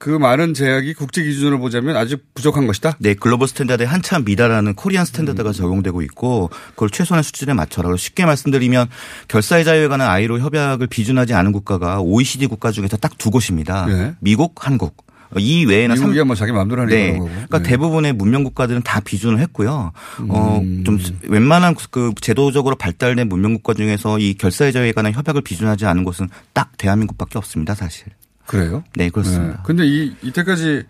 그 0.00 0.08
많은 0.08 0.54
제약이 0.54 0.94
국제 0.94 1.22
기준으로 1.22 1.58
보자면 1.58 1.94
아직 1.94 2.24
부족한 2.32 2.66
것이다. 2.66 2.96
네, 3.00 3.12
global 3.12 3.46
standard에 3.48 3.84
한참 3.84 4.24
미달하는 4.24 4.72
Korean 4.74 5.02
음. 5.02 5.04
standard가 5.04 5.52
적용되고 5.52 6.00
있고 6.00 6.48
그걸 6.70 6.88
최소한의 6.88 7.22
수준에 7.22 7.52
맞춰라. 7.52 7.94
쉽게 7.98 8.24
말씀드리면 8.24 8.88
결사의 9.28 9.62
자유에 9.66 9.88
관한 9.88 10.08
ILO 10.08 10.40
협약을 10.40 10.86
비준하지 10.86 11.34
않은 11.34 11.52
국가가 11.52 12.00
OECD 12.00 12.46
국가 12.46 12.72
중에서 12.72 12.96
딱 12.96 13.10
두 13.18 13.30
곳입니다. 13.30 13.84
네. 13.84 14.14
미국, 14.20 14.66
한국. 14.66 14.96
이 15.36 15.66
외에는 15.66 15.94
미국이 15.96 16.16
삼- 16.16 16.26
뭐 16.28 16.34
자기 16.34 16.52
마음대로 16.52 16.80
하는 16.80 16.94
네. 16.96 17.12
거고. 17.12 17.26
그러니까 17.26 17.58
네. 17.58 17.68
대부분의 17.68 18.12
문명 18.14 18.42
국가들은 18.44 18.80
다 18.82 19.00
비준을 19.00 19.38
했고요. 19.40 19.92
음. 20.20 20.28
어, 20.30 20.62
좀 20.86 20.98
웬만한 21.24 21.74
그 21.90 22.14
제도적으로 22.22 22.74
발달된 22.76 23.28
문명 23.28 23.52
국가 23.52 23.74
중에서 23.74 24.18
이 24.18 24.32
결사의 24.32 24.72
자유에 24.72 24.92
관한 24.92 25.12
협약을 25.12 25.42
비준하지 25.42 25.84
않은 25.84 26.04
곳은 26.04 26.30
딱 26.54 26.72
대한민국밖에 26.78 27.36
없습니다, 27.36 27.74
사실. 27.74 28.06
그래요? 28.50 28.82
네, 28.96 29.10
그렇습니다. 29.10 29.52
네. 29.52 29.58
근데 29.64 29.86
이, 29.86 30.12
이때까지 30.22 30.82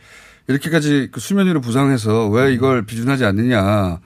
이렇게까지 0.48 1.08
그 1.12 1.20
수면 1.20 1.46
위로 1.46 1.60
부상해서 1.60 2.28
왜 2.28 2.54
이걸 2.54 2.86
비준하지 2.86 3.26
않느냐. 3.26 4.00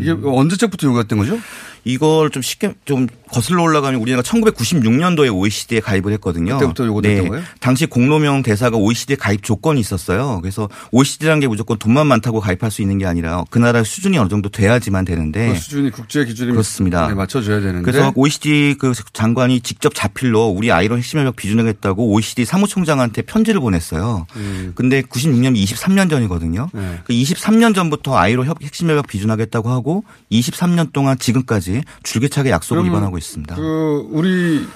이게 0.00 0.12
언제적부터 0.12 0.86
요구했던 0.86 1.18
거죠? 1.18 1.38
이걸 1.84 2.30
좀 2.30 2.42
쉽게 2.42 2.74
좀 2.84 3.06
거슬러 3.30 3.62
올라가면 3.62 4.00
우리나라가 4.00 4.28
1996년도에 4.28 5.34
OECD에 5.34 5.80
가입을 5.80 6.12
했거든요. 6.14 6.54
그때부터 6.58 6.86
요거 6.86 7.02
됐던 7.02 7.28
거예요? 7.28 7.44
당시 7.60 7.86
공로명 7.86 8.42
대사가 8.42 8.76
OECD 8.76 9.16
가입 9.16 9.42
조건이 9.42 9.80
있었어요. 9.80 10.40
그래서 10.40 10.68
OECD라는 10.92 11.40
게 11.40 11.46
무조건 11.48 11.78
돈만 11.78 12.06
많다고 12.06 12.40
가입할 12.40 12.70
수 12.70 12.82
있는 12.82 12.98
게 12.98 13.06
아니라 13.06 13.44
그 13.50 13.58
나라 13.58 13.82
수준이 13.84 14.16
어느 14.18 14.28
정도 14.28 14.48
돼야지만 14.48 15.04
되는데 15.04 15.52
그 15.52 15.58
수준이 15.58 15.90
국제 15.90 16.24
기준에 16.24 16.52
그렇습니다. 16.52 17.06
네, 17.08 17.14
맞춰줘야 17.14 17.60
되는데. 17.60 17.82
그래서 17.82 18.12
OECD 18.14 18.76
그 18.78 18.92
장관이 19.12 19.60
직접 19.60 19.94
자필로 19.94 20.46
우리 20.48 20.72
아이론 20.72 20.98
핵심 20.98 21.18
협약 21.20 21.36
비준하겠다고 21.36 22.08
OECD 22.12 22.44
사무총장한테 22.44 23.22
편지를 23.22 23.60
보냈어요. 23.60 24.26
음. 24.36 24.72
근데 24.74 25.02
96년 25.02 25.56
23년 25.62 26.10
전이거든요. 26.10 26.70
네. 26.72 26.98
그 27.04 27.12
23년 27.12 27.74
전부터 27.74 28.16
아이로 28.16 28.44
협- 28.44 28.62
핵심 28.62 28.90
협약 28.90 29.06
비준하겠다고 29.06 29.68
하고 29.70 30.04
23년 30.32 30.92
동안 30.92 31.18
지금까지 31.18 31.67
줄기차게 32.02 32.50
약속을 32.50 32.84
위반하고 32.84 33.18
있습니다. 33.18 33.56
그 33.56 34.06
우리 34.10 34.66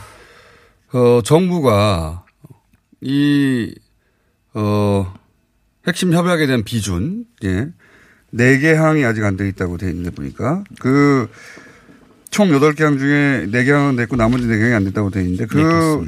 어 0.92 1.20
정부가 1.24 2.24
이 3.00 3.74
어, 4.54 5.12
핵심 5.86 6.12
협약에 6.12 6.46
대한 6.46 6.62
비준, 6.62 7.24
예. 7.44 7.68
네개 8.30 8.72
항이 8.74 9.04
아직 9.04 9.24
안 9.24 9.36
돼 9.36 9.48
있다고 9.48 9.76
돼 9.78 9.90
있는데 9.90 10.10
보니까 10.10 10.62
그총 10.78 12.48
8개 12.50 12.82
항 12.82 12.98
중에 12.98 13.46
4개 13.50 13.68
항은 13.70 13.96
됐고 13.96 14.16
나머지 14.16 14.46
4개 14.46 14.60
항이 14.62 14.74
안 14.74 14.84
됐다고 14.84 15.10
돼 15.10 15.22
있는데 15.22 15.46
그. 15.46 16.06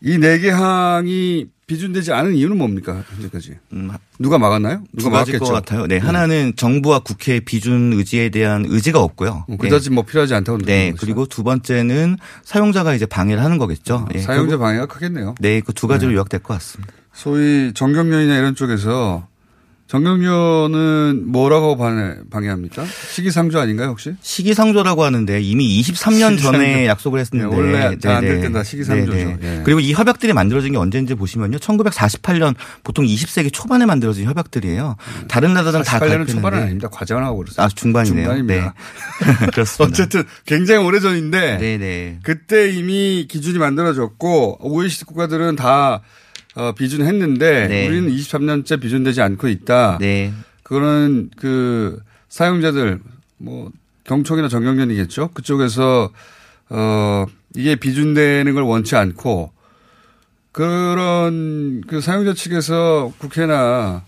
이 0.00 0.18
네개 0.18 0.50
항이 0.50 1.46
비준되지 1.72 2.12
않은 2.12 2.34
이유는 2.34 2.58
뭡니까? 2.58 3.02
현재까지. 3.14 3.56
음, 3.72 3.90
누가 4.18 4.36
막았나요? 4.38 4.82
두 4.96 5.04
누가 5.04 5.10
막았겠죠. 5.18 5.38
것 5.44 5.52
같아요. 5.52 5.86
네, 5.86 5.96
하나는 5.98 6.52
정부와 6.56 6.98
국회의 7.00 7.40
비준 7.40 7.92
의지에 7.94 8.28
대한 8.28 8.64
의지가 8.68 9.00
없고요. 9.00 9.46
음, 9.48 9.56
그다지 9.56 9.90
뭐 9.90 10.04
필요하지 10.04 10.34
않다고 10.34 10.58
네, 10.58 10.78
느끼는 10.90 10.96
그리고 10.98 11.26
두 11.26 11.42
번째는 11.42 12.18
사용자가 12.44 12.94
이제 12.94 13.06
방해를 13.06 13.42
하는 13.42 13.56
거겠죠. 13.58 14.06
예, 14.14 14.20
사용자 14.20 14.52
그거- 14.56 14.64
방해가 14.64 14.86
크겠네요. 14.86 15.34
네, 15.40 15.60
그 15.60 15.72
두 15.72 15.86
가지로 15.88 16.10
네. 16.10 16.16
요약될 16.16 16.42
것 16.42 16.52
같습니다. 16.54 16.92
소위 17.14 17.72
정경련이나 17.74 18.36
이런 18.36 18.54
쪽에서 18.54 19.26
정경련은 19.92 21.24
뭐라고 21.26 21.76
방해, 21.76 22.14
방해합니까? 22.30 22.82
시기상조 23.10 23.60
아닌가요 23.60 23.88
혹시? 23.88 24.14
시기상조라고 24.22 25.04
하는데 25.04 25.38
이미 25.42 25.82
23년 25.82 26.30
시기상조. 26.30 26.42
전에 26.44 26.86
약속을 26.86 27.20
했었는데 27.20 27.54
네, 27.54 27.60
원래 27.62 27.98
잘안될 27.98 28.30
네네. 28.30 28.42
땐다 28.44 28.62
시기상조죠. 28.64 29.12
네네. 29.12 29.38
예. 29.42 29.62
그리고 29.62 29.80
이 29.80 29.92
협약들이 29.92 30.32
만들어진 30.32 30.72
게 30.72 30.78
언제인지 30.78 31.14
보시면요. 31.14 31.58
1948년 31.58 32.54
보통 32.84 33.04
20세기 33.04 33.52
초반에 33.52 33.84
만들어진 33.84 34.24
협약들이에요. 34.24 34.96
다른 35.28 35.52
나라들은 35.52 35.84
다 35.84 35.98
48년은 35.98 36.00
가입했는데 36.00 36.32
초반은 36.32 36.62
아닙니다. 36.62 36.88
과정을 36.88 37.22
하고 37.22 37.36
그랬어요. 37.36 37.66
아, 37.66 37.68
중반이네요. 37.68 38.22
중반입니다. 38.28 38.74
네. 39.26 39.46
그렇습니다. 39.52 39.84
어쨌든 39.92 40.24
굉장히 40.46 40.82
오래 40.86 41.00
전인데 41.00 41.58
네네. 41.58 42.20
그때 42.22 42.70
이미 42.70 43.26
기준이 43.28 43.58
만들어졌고 43.58 44.60
OECD 44.62 45.04
국가들은 45.04 45.56
다 45.56 46.00
어, 46.54 46.72
비준했는데 46.72 47.68
네. 47.68 47.86
우리는 47.86 48.10
23년째 48.10 48.80
비준되지 48.80 49.22
않고 49.22 49.48
있다. 49.48 49.98
네. 50.00 50.32
그거는 50.62 51.30
그 51.36 52.00
사용자들 52.28 53.00
뭐 53.38 53.70
경총이나 54.04 54.48
정경련이겠죠. 54.48 55.30
그쪽에서 55.34 56.10
어 56.70 57.26
이게 57.54 57.76
비준되는 57.76 58.54
걸 58.54 58.62
원치 58.62 58.96
않고 58.96 59.52
그런 60.52 61.82
그 61.86 62.00
사용자 62.00 62.34
측에서 62.34 63.12
국회나 63.18 64.04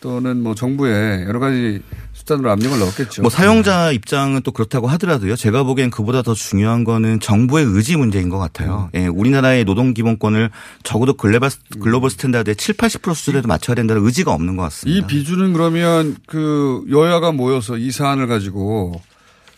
또는 0.00 0.42
뭐 0.42 0.54
정부에 0.54 1.24
여러 1.26 1.38
가지 1.38 1.82
수단으로 2.24 2.50
압력을 2.50 2.78
넣었겠죠. 2.78 3.22
뭐 3.22 3.30
사용자 3.30 3.92
입장은 3.92 4.42
또 4.42 4.50
그렇다고 4.50 4.88
하더라도요. 4.88 5.36
제가 5.36 5.62
보기엔 5.62 5.90
그보다 5.90 6.22
더 6.22 6.34
중요한 6.34 6.84
거는 6.84 7.20
정부의 7.20 7.64
의지 7.66 7.96
문제인 7.96 8.28
것 8.28 8.38
같아요. 8.38 8.90
음. 8.94 9.00
예, 9.00 9.06
우리나라의 9.06 9.64
노동 9.64 9.94
기본권을 9.94 10.50
적어도 10.82 11.14
global, 11.14 11.50
global 11.80 12.10
standard의 12.10 12.56
7, 12.56 12.76
80% 12.76 13.14
수준에도 13.14 13.48
맞춰야 13.48 13.74
된다는 13.74 14.04
의지가 14.04 14.32
없는 14.32 14.56
것 14.56 14.64
같습니다. 14.64 15.06
비준은 15.06 15.52
그러면 15.52 16.16
그 16.26 16.84
여야가 16.90 17.32
모여서 17.32 17.76
이 17.76 17.90
사안을 17.90 18.26
가지고 18.26 19.00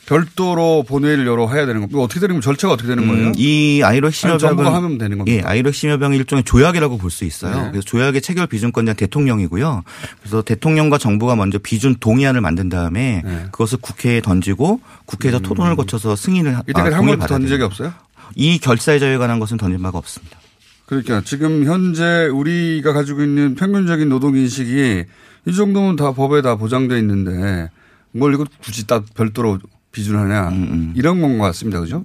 별도로 0.06 0.84
본회의를 0.84 1.26
열어 1.26 1.48
해야 1.48 1.66
되는 1.66 1.80
겁니다. 1.80 1.98
어떻게 2.00 2.20
되는 2.20 2.36
거 2.36 2.40
절차가 2.40 2.74
어떻게 2.74 2.88
되는 2.88 3.06
거예요? 3.08 3.26
음, 3.28 3.32
이 3.36 3.82
ILO 3.84 4.06
핵심 4.08 4.30
아니, 4.30 4.34
협약은 4.38 4.56
정부가 4.56 4.76
하면 4.76 4.98
되는 4.98 5.18
겁니까? 5.18 5.36
예, 5.36 5.42
아이로 5.46 5.68
핵심 5.68 5.90
협약은 5.90 6.16
일종의 6.16 6.44
조약이라고 6.44 6.96
볼 6.98 7.10
수 7.10 7.24
있어요. 7.24 7.54
네. 7.64 7.70
그래서 7.70 7.84
조약의 7.86 8.20
체결 8.22 8.46
비준권자는 8.46 8.96
대통령이고요. 8.96 9.82
그래서 10.20 10.42
대통령과 10.42 10.98
정부가 10.98 11.34
먼저 11.34 11.58
비준 11.58 11.96
동의안을 11.98 12.40
만든 12.40 12.68
다음에 12.68 13.22
네. 13.24 13.44
그것을 13.52 13.78
국회에 13.80 14.20
던지고 14.20 14.80
국회에서 15.06 15.38
토론을 15.40 15.76
거쳐서 15.76 16.14
승인을 16.16 16.54
하- 16.54 16.58
음. 16.58 16.62
이때까지 16.68 16.94
아, 16.94 16.98
한 16.98 17.06
번도 17.06 17.26
던진 17.26 17.48
적이. 17.48 17.62
없어요? 17.64 17.92
이 18.34 18.58
결사의 18.58 19.00
자유에 19.00 19.16
관한 19.18 19.38
것은 19.40 19.56
던진 19.56 19.80
바가 19.82 19.98
없습니다. 19.98 20.38
그러니까 20.86 21.22
지금 21.24 21.64
현재 21.64 22.26
우리가 22.32 22.92
가지고 22.92 23.22
있는 23.24 23.54
평균적인 23.56 24.08
노동 24.08 24.36
인식이 24.36 25.04
이 25.46 25.52
정도면 25.52 25.96
다 25.96 26.12
법에 26.12 26.42
다 26.42 26.56
보장돼 26.56 26.96
있는데 26.98 27.70
뭘 28.12 28.34
이거 28.34 28.44
굳이 28.62 28.86
딱 28.86 29.04
별도로 29.14 29.58
비준하냐 29.96 30.52
이런 30.94 31.20
건 31.22 31.38
것 31.38 31.44
같습니다. 31.46 31.80
그죠? 31.80 32.04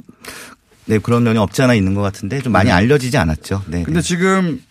네, 0.85 0.97
그런 0.97 1.23
면이 1.23 1.37
없지 1.37 1.61
않아 1.61 1.73
있는 1.75 1.93
것 1.93 2.01
같은데 2.01 2.41
좀 2.41 2.53
많이 2.53 2.67
네. 2.67 2.71
알려지지 2.73 3.17
않았죠. 3.17 3.63
네. 3.67 3.83
근데 3.83 4.01
지금 4.01 4.61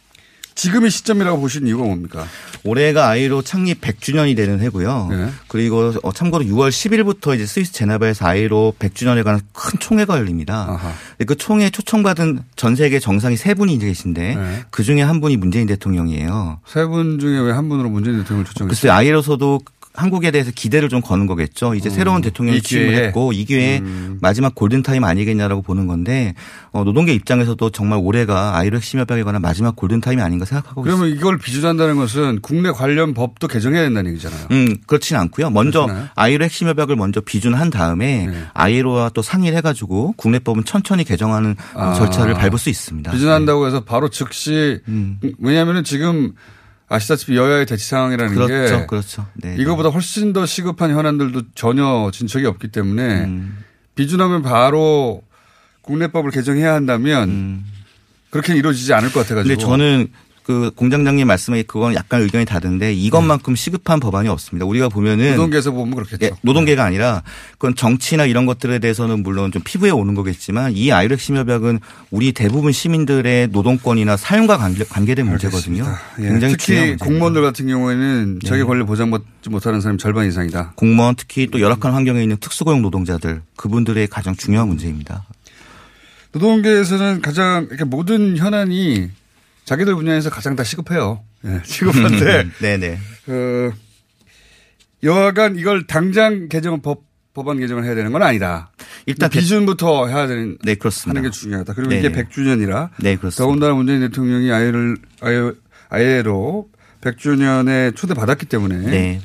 지금의 0.54 0.90
시점이라고 0.90 1.40
보시는 1.40 1.68
이유가 1.68 1.84
뭡니까? 1.84 2.26
올해가 2.64 3.08
아이로 3.08 3.40
창립 3.40 3.80
100주년이 3.80 4.36
되는 4.36 4.60
해고요. 4.60 5.08
네. 5.10 5.28
그리고 5.48 5.94
어, 6.02 6.12
참고로 6.12 6.44
6월 6.44 6.68
10일부터 6.70 7.34
이제 7.34 7.46
스위스 7.46 7.72
제네바에서 7.72 8.26
아이로 8.26 8.74
100주년에 8.78 9.22
관한 9.24 9.40
큰 9.54 9.78
총회가 9.78 10.18
열립니다. 10.18 10.78
그 11.26 11.36
총회 11.36 11.70
초청받은 11.70 12.40
전 12.56 12.76
세계 12.76 12.98
정상이 12.98 13.36
세 13.38 13.54
분이 13.54 13.78
계신데 13.78 14.34
네. 14.34 14.62
그 14.70 14.82
중에 14.82 15.00
한 15.02 15.20
분이 15.20 15.36
문재인 15.38 15.66
대통령이에요. 15.66 16.60
세 16.66 16.86
분 16.86 17.18
중에 17.18 17.38
왜 17.40 17.52
한 17.52 17.68
분으로 17.68 17.88
문재인 17.88 18.18
대통령을 18.18 18.44
초청했어요? 18.46 18.68
글쎄 18.68 18.88
아이로서도 18.90 19.60
한국에 20.00 20.30
대해서 20.30 20.50
기대를 20.54 20.88
좀 20.88 21.00
거는 21.00 21.26
거겠죠. 21.26 21.74
이제 21.74 21.90
새로운 21.90 22.20
대통령이. 22.22 22.60
취임을 22.62 22.94
했고 22.94 23.32
이 23.32 23.44
기회에 23.44 23.82
마지막 24.20 24.54
골든 24.54 24.82
타임 24.82 25.04
아니겠냐라고 25.04 25.62
보는 25.62 25.86
건데 25.86 26.34
어, 26.72 26.84
노동계 26.84 27.12
입장에서도 27.14 27.70
정말 27.70 27.98
올해가 28.02 28.56
ILO 28.56 28.76
핵심 28.76 29.00
협약에 29.00 29.22
관한 29.22 29.42
마지막 29.42 29.76
골든 29.76 30.00
타임이 30.00 30.22
아닌가 30.22 30.44
생각하고 30.44 30.82
있습니다. 30.82 30.96
그러면 30.96 31.16
이걸 31.16 31.38
비준한다는 31.38 31.96
것은 31.96 32.40
국내 32.42 32.70
관련 32.70 33.14
법도 33.14 33.48
개정해야 33.48 33.82
된다는 33.82 34.12
얘기잖아요. 34.12 34.46
음, 34.50 34.76
그렇진 34.86 35.16
않고요. 35.16 35.50
먼저. 35.50 35.88
ILO 36.14 36.44
핵심 36.44 36.68
협약을 36.68 36.96
먼저 36.96 37.20
비준한 37.20 37.70
다음에 37.70 38.26
네. 38.26 38.44
ILO와 38.54 39.10
또 39.10 39.22
상의를 39.22 39.56
해가지고 39.58 40.14
국내법은 40.16 40.64
천천히 40.64 41.04
개정하는 41.04 41.56
아. 41.74 41.94
절차를 41.94 42.34
밟을 42.34 42.58
수 42.58 42.70
있습니다. 42.70 43.10
비준한다고 43.10 43.66
해서 43.66 43.84
바로 43.84 44.08
즉시 44.08 44.80
왜냐하면 45.38 45.84
지금 45.84 46.32
아시다시피 46.90 47.36
여야의 47.36 47.66
대치 47.66 47.88
상황이라는 47.88 48.34
그렇죠, 48.34 48.80
게 48.80 48.86
그렇죠. 48.86 49.26
네, 49.34 49.54
이거보다 49.58 49.90
훨씬 49.90 50.32
더 50.32 50.44
시급한 50.44 50.90
현안들도 50.90 51.52
전혀 51.54 52.10
진척이 52.12 52.44
없기 52.46 52.68
때문에 52.68 53.24
음. 53.24 53.64
비준하면 53.94 54.42
바로 54.42 55.22
국내법을 55.82 56.32
개정해야 56.32 56.74
한다면 56.74 57.64
그렇게 58.30 58.56
이루어지지 58.56 58.92
않을 58.92 59.12
것 59.12 59.20
같아가지고. 59.20 59.52
음. 59.52 59.56
근데 59.56 59.64
저는 59.64 60.12
그 60.50 60.72
공장장님 60.74 61.28
말씀에 61.28 61.62
그건 61.62 61.94
약간 61.94 62.22
의견이 62.22 62.44
다른데 62.44 62.92
이것만큼 62.92 63.54
시급한 63.54 64.00
법안이 64.00 64.28
없습니다. 64.28 64.66
우리가 64.66 64.88
보면은 64.88 65.24
네. 65.24 65.30
노동계에서 65.30 65.70
보면 65.70 65.94
그렇겠죠. 65.94 66.26
예, 66.26 66.32
노동계가 66.42 66.82
아니라 66.82 67.22
그건 67.52 67.76
정치나 67.76 68.26
이런 68.26 68.46
것들에 68.46 68.80
대해서는 68.80 69.22
물론 69.22 69.52
좀 69.52 69.62
피부에 69.64 69.90
오는 69.90 70.16
거겠지만 70.16 70.72
이 70.74 70.90
아이로 70.90 71.12
핵심협약은 71.12 71.78
우리 72.10 72.32
대부분 72.32 72.72
시민들의 72.72 73.46
노동권이나 73.52 74.16
삶과 74.16 74.58
관계, 74.58 74.82
관계 74.82 75.14
된 75.14 75.26
문제거든요. 75.26 75.86
예, 76.18 76.22
굉장히 76.24 76.56
특히. 76.56 76.96
공무원들 76.96 77.42
같은 77.42 77.68
경우에는 77.68 78.40
네. 78.40 78.48
자기 78.48 78.64
권리 78.64 78.84
보장받지 78.84 79.50
못하는 79.50 79.80
사람이 79.80 79.98
절반 79.98 80.26
이상이다. 80.26 80.72
공무원 80.74 81.14
특히 81.14 81.46
또 81.46 81.60
열악한 81.60 81.92
환경에 81.92 82.20
있는 82.22 82.38
특수고용 82.38 82.82
노동자들 82.82 83.42
그분들의 83.54 84.08
가장 84.08 84.34
중요한 84.34 84.66
문제입니다. 84.66 85.24
노동계에서는 86.32 87.20
가장 87.20 87.68
이렇게 87.70 87.84
모든 87.84 88.36
현안이 88.36 89.10
자기들 89.64 89.94
분야에서 89.94 90.30
가장 90.30 90.56
다 90.56 90.64
시급해요. 90.64 91.22
예, 91.44 91.60
시급한데 91.64 92.50
네네. 92.60 92.98
그 93.24 93.72
여하간 95.02 95.56
이걸 95.56 95.86
당장 95.86 96.48
개정 96.48 96.82
법 96.82 97.08
법안 97.32 97.58
개정을 97.58 97.84
해야 97.84 97.94
되는 97.94 98.10
건 98.12 98.22
아니다. 98.22 98.72
일단 99.06 99.30
비준부터 99.30 100.08
해야 100.08 100.26
되는 100.26 100.58
네 100.64 100.74
그렇습니다. 100.74 101.18
하는 101.18 101.30
게 101.30 101.34
중요하다. 101.34 101.74
그리고 101.74 101.90
네네. 101.90 102.08
이게 102.08 102.22
100주년이라 102.22 102.90
네 102.98 103.16
그렇습니다. 103.16 103.44
더군다나 103.44 103.74
문재인 103.74 104.00
대통령이 104.00 104.50
아예를 104.52 104.96
아예 105.20 105.52
아예로 105.88 106.68
100주년에 107.00 107.94
초대받았기 107.96 108.46
때문에 108.46 108.78
네. 108.78 109.20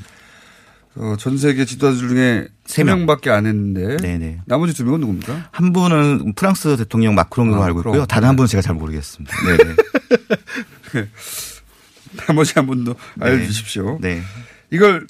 어, 0.97 1.15
전 1.17 1.37
세계 1.37 1.65
지도자들 1.65 2.07
중에 2.09 2.47
세 2.65 2.83
3명 2.83 3.05
밖에 3.05 3.29
안 3.29 3.45
했는데 3.45 3.97
네네. 3.97 4.41
나머지 4.45 4.73
두 4.73 4.85
명은 4.85 5.01
누굽니까? 5.01 5.49
한 5.51 5.73
분은 5.73 6.33
프랑스 6.35 6.77
대통령 6.77 7.15
마크롱으로 7.15 7.61
아, 7.61 7.65
알고 7.65 7.79
그럼. 7.79 7.93
있고요. 7.95 8.05
다른 8.05 8.29
한 8.29 8.35
분은 8.35 8.47
제가 8.47 8.61
잘 8.61 8.75
모르겠습니다. 8.75 9.35
네네. 9.45 9.75
나머지 12.27 12.53
한 12.55 12.65
분도 12.65 12.95
알려주십시오. 13.19 13.99
네. 14.01 14.21
이걸 14.71 15.05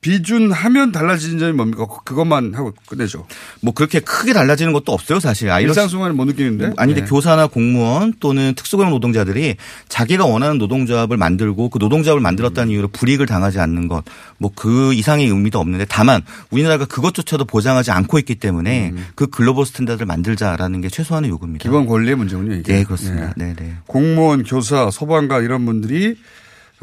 비준하면 0.00 0.92
달라지는 0.92 1.38
점이 1.38 1.52
뭡니까? 1.52 1.86
그것만 2.04 2.54
하고 2.54 2.72
끝내죠. 2.86 3.26
뭐 3.60 3.74
그렇게 3.74 4.00
크게 4.00 4.32
달라지는 4.32 4.72
것도 4.72 4.92
없어요, 4.92 5.20
사실. 5.20 5.50
ILO 5.50 5.68
일상생활은 5.70 6.16
못 6.16 6.24
느끼는데. 6.26 6.72
아닌데 6.76 7.02
네. 7.02 7.06
교사나 7.06 7.48
공무원 7.48 8.14
또는 8.20 8.54
특수고용 8.54 8.90
노동자들이 8.90 9.56
자기가 9.88 10.24
원하는 10.24 10.58
노동조합을 10.58 11.16
만들고 11.16 11.68
그 11.68 11.78
노동조합을 11.78 12.20
만들었다는 12.22 12.72
이유로 12.72 12.88
불이익을 12.88 13.26
당하지 13.26 13.58
않는 13.58 13.88
것, 13.88 14.04
뭐 14.38 14.50
그 14.60 14.92
이상의 14.92 15.26
의미도 15.26 15.58
없는데 15.58 15.86
다만 15.88 16.22
우리나라가 16.50 16.84
그것조차도 16.84 17.46
보장하지 17.46 17.90
않고 17.92 18.18
있기 18.18 18.34
때문에 18.34 18.92
그 19.14 19.26
global 19.26 19.64
standard를 19.64 20.06
만들자라는 20.06 20.80
게 20.82 20.88
최소한의 20.90 21.30
요구입니다. 21.30 21.62
기본 21.62 21.86
권리의 21.86 22.14
문제군요. 22.16 22.56
이게. 22.56 22.72
네, 22.74 22.84
그렇습니다. 22.84 23.28
예. 23.28 23.32
네, 23.36 23.54
네. 23.58 23.74
공무원, 23.86 24.44
교사, 24.44 24.90
소방관 24.90 25.44
이런 25.44 25.64
분들이 25.64 26.16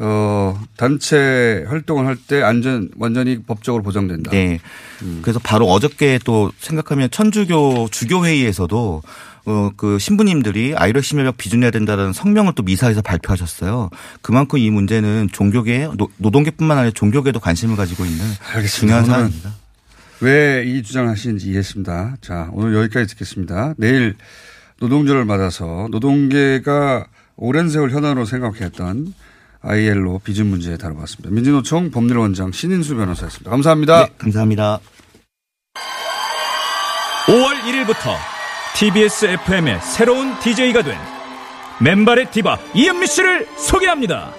어 0.00 0.60
단체 0.76 1.64
활동을 1.68 2.06
할 2.06 2.16
때 2.28 2.42
안전 2.42 2.88
완전히 2.96 3.42
법적으로 3.42 3.82
보장된다. 3.82 4.30
네. 4.30 4.60
그래서 5.22 5.40
바로 5.42 5.66
어저께 5.66 6.18
또 6.24 6.52
생각하면 6.58 7.10
천주교 7.10 7.88
주교회의에서도 7.90 9.02
어, 9.46 9.70
그 9.76 9.98
신부님들이 9.98 10.74
아이러 10.76 11.00
심혈력 11.00 11.38
비준해야 11.38 11.70
된다는 11.70 12.12
성명을 12.12 12.52
또 12.54 12.62
미사에서 12.62 13.00
발표하셨어요. 13.00 13.88
그만큼 14.20 14.58
이 14.58 14.68
문제는 14.70 15.30
종교계, 15.32 15.88
노, 15.96 16.08
노동계뿐만 16.18 16.76
아니라 16.76 16.92
종교계도 16.94 17.40
관심을 17.40 17.74
가지고 17.76 18.04
있는 18.04 18.24
중요한 18.68 19.04
오늘은 19.04 19.14
사안입니다. 19.18 19.54
왜 20.20 20.64
이 20.66 20.82
주장을 20.82 21.08
하시는지 21.08 21.46
이해했습니다. 21.46 22.16
자, 22.20 22.50
오늘 22.52 22.74
여기까지 22.74 23.06
듣겠습니다. 23.14 23.74
내일 23.78 24.16
노동절을 24.80 25.24
맞아서 25.24 25.88
노동계가 25.90 27.06
오랜 27.36 27.68
세월 27.70 27.90
현안으로 27.90 28.24
생각했던 28.26 29.14
ILO 29.62 30.18
비준 30.20 30.46
문제 30.48 30.76
다뤄봤습니다. 30.76 31.30
민진노총 31.34 31.90
법률원장 31.90 32.52
신인수 32.52 32.96
변호사였습니다. 32.96 33.50
감사합니다. 33.50 34.06
네, 34.06 34.12
감사합니다. 34.18 34.80
5월 37.26 37.60
1일부터 37.60 38.14
TBS 38.76 39.26
FM의 39.26 39.80
새로운 39.82 40.38
DJ가 40.40 40.82
된 40.82 40.96
맨발의 41.80 42.30
디바 42.30 42.58
이은미 42.74 43.06
씨를 43.06 43.46
소개합니다. 43.56 44.32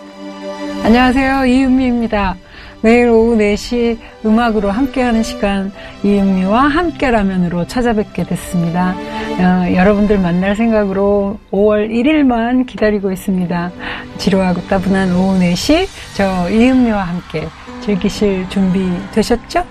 안녕하세요. 0.84 1.46
이은미입니다. 1.46 2.36
매일 2.82 3.10
오후 3.10 3.36
4시 3.38 3.98
음악으로 4.26 4.72
함께하는 4.72 5.22
시간 5.24 5.72
이은미와 6.04 6.68
함께라면으로 6.70 7.68
찾아뵙게 7.68 8.24
됐습니다. 8.24 8.96
어, 9.40 9.74
여러분들 9.74 10.18
만날 10.20 10.56
생각으로 10.56 11.38
5월 11.52 11.90
1일만 11.90 12.66
기다리고 12.66 13.12
있습니다. 13.12 13.72
지루하고 14.18 14.62
따분한 14.68 15.14
오후 15.14 15.40
4시 15.40 15.88
저 16.16 16.50
이은미와 16.50 17.04
함께 17.04 17.48
즐기실 17.82 18.50
준비 18.50 18.90
되셨죠? 19.12 19.66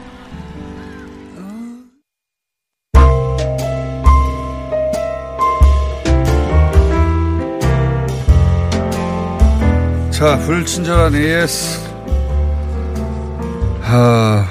자, 10.11 10.37
불친절한 10.39 11.15
AS. 11.15 11.88
하, 13.89 14.47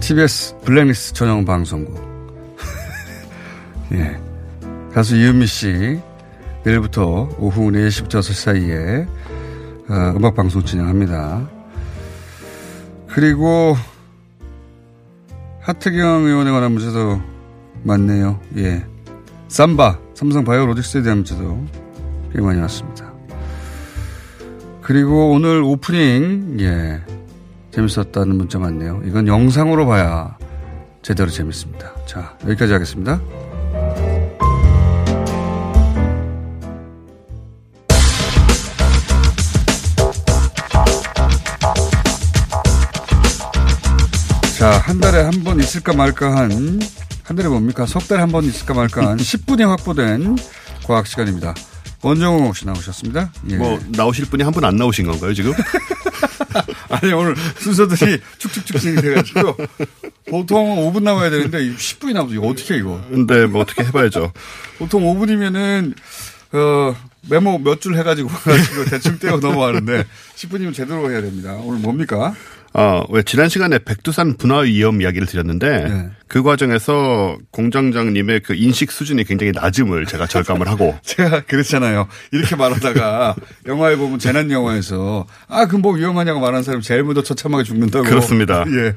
TBS 0.00 0.58
블랙리스트 0.62 1.14
전용 1.14 1.46
방송국. 1.46 1.96
예. 3.92 4.20
가수 4.92 5.16
이은미 5.16 5.46
씨, 5.46 5.98
내일부터 6.64 7.30
오후 7.38 7.70
4시부터 7.70 8.18
6시 8.18 8.34
사이에 8.34 9.06
어, 9.88 10.14
음악방송 10.14 10.64
진행합니다. 10.64 11.48
그리고 13.06 13.74
하태경 15.62 16.26
의원에 16.26 16.50
관한 16.50 16.72
문제도 16.72 17.22
많네요. 17.84 18.38
예. 18.58 18.84
삼바, 19.48 19.98
삼성 20.12 20.44
바이오로직스에 20.44 21.00
대한 21.00 21.18
문제도 21.20 21.64
꽤 22.34 22.42
많이 22.42 22.60
왔습니다. 22.60 23.14
그리고 24.82 25.30
오늘 25.30 25.62
오프닝, 25.62 26.58
예. 26.60 27.15
재밌었다는 27.76 28.36
문자 28.36 28.58
많네요. 28.58 29.02
이건 29.04 29.28
영상으로 29.28 29.86
봐야 29.86 30.34
제대로 31.02 31.28
재밌습니다. 31.30 31.92
자, 32.06 32.34
여기까지 32.46 32.72
하겠습니다. 32.72 33.20
자, 44.58 44.70
한 44.70 44.98
달에 45.00 45.20
한 45.22 45.44
번 45.44 45.60
있을까 45.60 45.92
말까 45.92 46.34
한, 46.36 46.80
한 47.24 47.36
달에 47.36 47.48
뭡니까? 47.48 47.84
석 47.86 48.08
달에 48.08 48.20
한 48.20 48.30
번 48.32 48.44
있을까 48.44 48.72
말까 48.74 49.06
한 49.10 49.16
10분이 49.18 49.66
확보된 49.66 50.36
과학 50.84 51.06
시간입니다. 51.06 51.54
원정호 52.02 52.52
씨 52.54 52.64
나오셨습니다. 52.66 53.32
예. 53.50 53.56
뭐 53.56 53.78
나오실 53.88 54.26
분이 54.26 54.42
한 54.42 54.52
분 54.52 54.64
안 54.64 54.76
나오신 54.76 55.06
건가요 55.06 55.34
지금? 55.34 55.52
아니 56.88 57.12
오늘 57.12 57.34
순서들이 57.58 58.20
축축축 58.38 58.80
진행돼가지고 58.80 59.56
보통 60.30 60.76
5분 60.92 61.02
남아야 61.02 61.30
되는데 61.30 61.58
10분이 61.58 62.12
남아서 62.12 62.34
이거 62.34 62.46
어떻게 62.48 62.74
해, 62.74 62.78
이거? 62.78 63.00
근데 63.10 63.46
뭐 63.46 63.62
어떻게 63.62 63.84
해봐야죠. 63.84 64.32
보통 64.78 65.02
5분이면은 65.04 65.94
어 66.52 66.96
메모 67.28 67.58
몇 67.58 67.80
줄 67.80 67.96
해가지고 67.98 68.28
가지고 68.30 68.84
대충 68.84 69.18
떼어 69.18 69.38
넘어가는데 69.38 70.04
10분이면 70.36 70.74
제대로 70.74 71.10
해야 71.10 71.20
됩니다. 71.20 71.54
오늘 71.54 71.80
뭡니까? 71.80 72.34
어, 72.74 73.04
왜 73.08 73.22
지난 73.22 73.48
시간에 73.48 73.78
백두산 73.78 74.36
분화 74.36 74.58
위험 74.60 75.00
이야기를 75.00 75.26
드렸는데 75.26 75.84
네. 75.88 76.10
그 76.28 76.42
과정에서 76.42 77.38
공장장님의 77.50 78.40
그 78.40 78.54
인식 78.54 78.90
수준이 78.90 79.24
굉장히 79.24 79.52
낮음을 79.52 80.06
제가 80.06 80.26
절감을 80.26 80.68
하고 80.68 80.94
제가 81.02 81.42
그랬잖아요. 81.42 82.06
이렇게 82.32 82.56
말하다가 82.56 83.36
영화에 83.66 83.96
보면 83.96 84.18
재난 84.18 84.50
영화에서 84.50 85.26
아, 85.48 85.66
그뭐 85.66 85.94
위험하냐고 85.94 86.40
말하는 86.40 86.62
사람이 86.62 86.82
제일 86.82 87.04
먼저 87.04 87.22
처참하게 87.22 87.64
죽는다고. 87.64 88.04
그렇습니다. 88.04 88.64
예. 88.68 88.94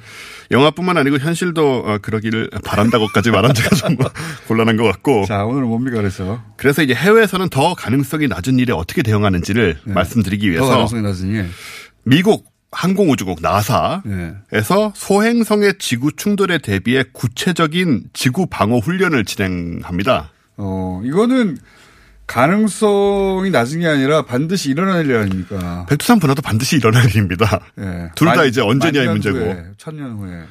영화뿐만 0.52 0.98
아니고 0.98 1.20
현실도 1.20 1.84
어, 1.86 1.98
그러기를 2.02 2.50
바란다고까지 2.66 3.32
말한 3.32 3.54
제가 3.54 3.76
좀 3.76 3.96
곤란한 4.48 4.78
것 4.78 4.84
같고. 4.84 5.26
자, 5.26 5.46
오늘은 5.46 5.68
뭡니까 5.68 5.98
그래서? 5.98 6.42
그래서 6.58 6.82
이제 6.82 6.96
해외에서는 6.96 7.50
더 7.50 7.76
가능성이 7.76 8.28
낮은 8.28 8.58
일에 8.58 8.74
어떻게 8.74 9.04
대응하는지를 9.04 9.78
말씀드리기 9.86 10.48
더 10.48 10.52
위해서 10.52 10.68
가능성이 10.68 11.04
낮으니. 11.04 11.38
예. 11.38 11.46
미국 12.04 12.49
항공우주국 12.72 13.40
나사에서 13.42 14.04
예. 14.54 14.92
소행성의 14.94 15.74
지구 15.80 16.12
충돌에 16.12 16.60
대비해 16.60 17.04
구체적인 17.14 18.06
지구 18.14 18.46
방어 18.46 18.78
훈련을 18.78 19.26
진행합니다. 19.26 20.32
어, 20.58 21.02
이거는 21.04 21.58
가능성이 22.28 23.50
낮은 23.50 23.80
게 23.80 23.88
아니라 23.88 24.24
반드시 24.24 24.70
일어날 24.70 25.06
일 25.08 25.16
아닙니까? 25.16 25.86
백두산 25.90 26.20
분화도 26.20 26.42
반드시 26.44 26.76
일어날 26.78 27.06
일입니다. 27.10 27.60
예. 27.80 28.10
둘다 28.16 28.36
만- 28.36 28.48
이제 28.48 28.62
언제냐의 28.62 29.08
문제고. 29.08 29.38
후에, 29.38 29.64
천년 29.78 30.12
후에. 30.18 30.44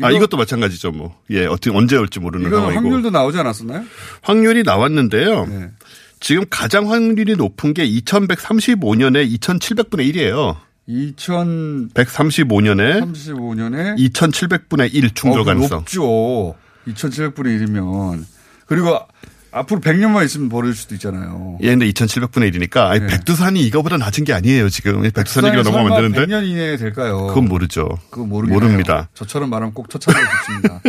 아, 0.00 0.08
이거- 0.08 0.16
이것도 0.16 0.38
마찬가지죠, 0.38 0.90
뭐. 0.92 1.20
예, 1.30 1.44
어떻게, 1.44 1.70
언제 1.76 1.96
올지 1.96 2.18
모르는 2.18 2.46
이건 2.46 2.60
상황이고. 2.60 2.80
확률도 2.82 3.10
나오지 3.10 3.38
않았었나요? 3.38 3.84
확률이 4.22 4.62
나왔는데요. 4.62 5.46
네. 5.46 5.70
지금 6.18 6.44
가장 6.48 6.90
확률이 6.90 7.36
높은 7.36 7.74
게 7.74 7.86
2135년에 7.86 9.30
2700분의 9.38 10.14
1이에요. 10.14 10.56
2035년에 10.92 13.02
135년에 13.02 14.12
2700분의 14.12 14.92
1 14.94 15.10
충돌 15.14 15.40
어, 15.40 15.44
가능성. 15.44 15.78
높죠. 15.78 16.54
2700분의 16.88 17.64
1이면. 17.66 18.24
그리고 18.66 18.98
앞으로 19.52 19.80
100년만 19.80 20.24
있으면 20.24 20.48
벌어질 20.48 20.74
수도 20.74 20.94
있잖아요. 20.94 21.58
예, 21.62 21.68
근데 21.70 21.88
2700분의 21.90 22.52
1이니까 22.54 22.76
아니, 22.86 23.00
네. 23.00 23.06
백두산이 23.06 23.64
이거보다 23.66 23.98
낮은 23.98 24.24
게 24.24 24.32
아니에요, 24.32 24.68
지금. 24.70 25.02
백두산 25.02 25.44
얘기가 25.46 25.62
넘어가면 25.62 25.92
안 25.92 26.12
되는데. 26.12 26.26
100년 26.26 26.46
이내에 26.46 26.76
될까요? 26.78 27.26
그건 27.28 27.46
모르죠. 27.48 27.88
모르겠 28.16 28.52
모릅니다. 28.54 29.08
저처럼 29.14 29.50
말하면 29.50 29.74
꼭 29.74 29.90
처참하게 29.90 30.24
듣습니다. 30.46 30.80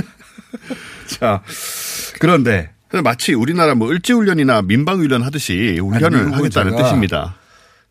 자, 1.07 1.41
그런데 2.19 2.71
마치 3.03 3.33
우리나라 3.33 3.75
뭐 3.75 3.89
을지훈련이나 3.91 4.61
민방훈련 4.61 5.23
하듯이 5.23 5.77
훈련을 5.79 6.19
미국은 6.25 6.33
하겠다는 6.33 6.75
뜻입니다. 6.77 7.35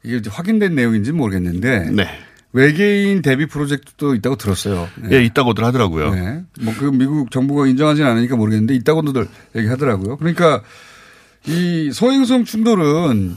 이게 0.05 0.21
확인된 0.29 0.75
내용인지는 0.75 1.17
모르겠는데 1.17 1.91
네. 1.91 2.07
외계인 2.53 3.23
대비 3.23 3.47
프로젝트도 3.47 4.15
있다고 4.15 4.37
들었어요. 4.37 4.89
네. 4.97 5.17
예, 5.17 5.25
있다고들 5.25 5.65
하더라고요. 5.65 6.15
네. 6.15 6.43
뭐그 6.61 6.85
미국 6.93 7.31
정부가 7.31 7.67
인정하지는 7.67 8.09
않으니까 8.11 8.37
모르겠는데 8.37 8.75
있다고들 8.75 9.27
얘기하더라고요. 9.57 10.19
그러니까 10.19 10.63
이 11.47 11.91
소행성 11.93 12.45
충돌은 12.45 13.37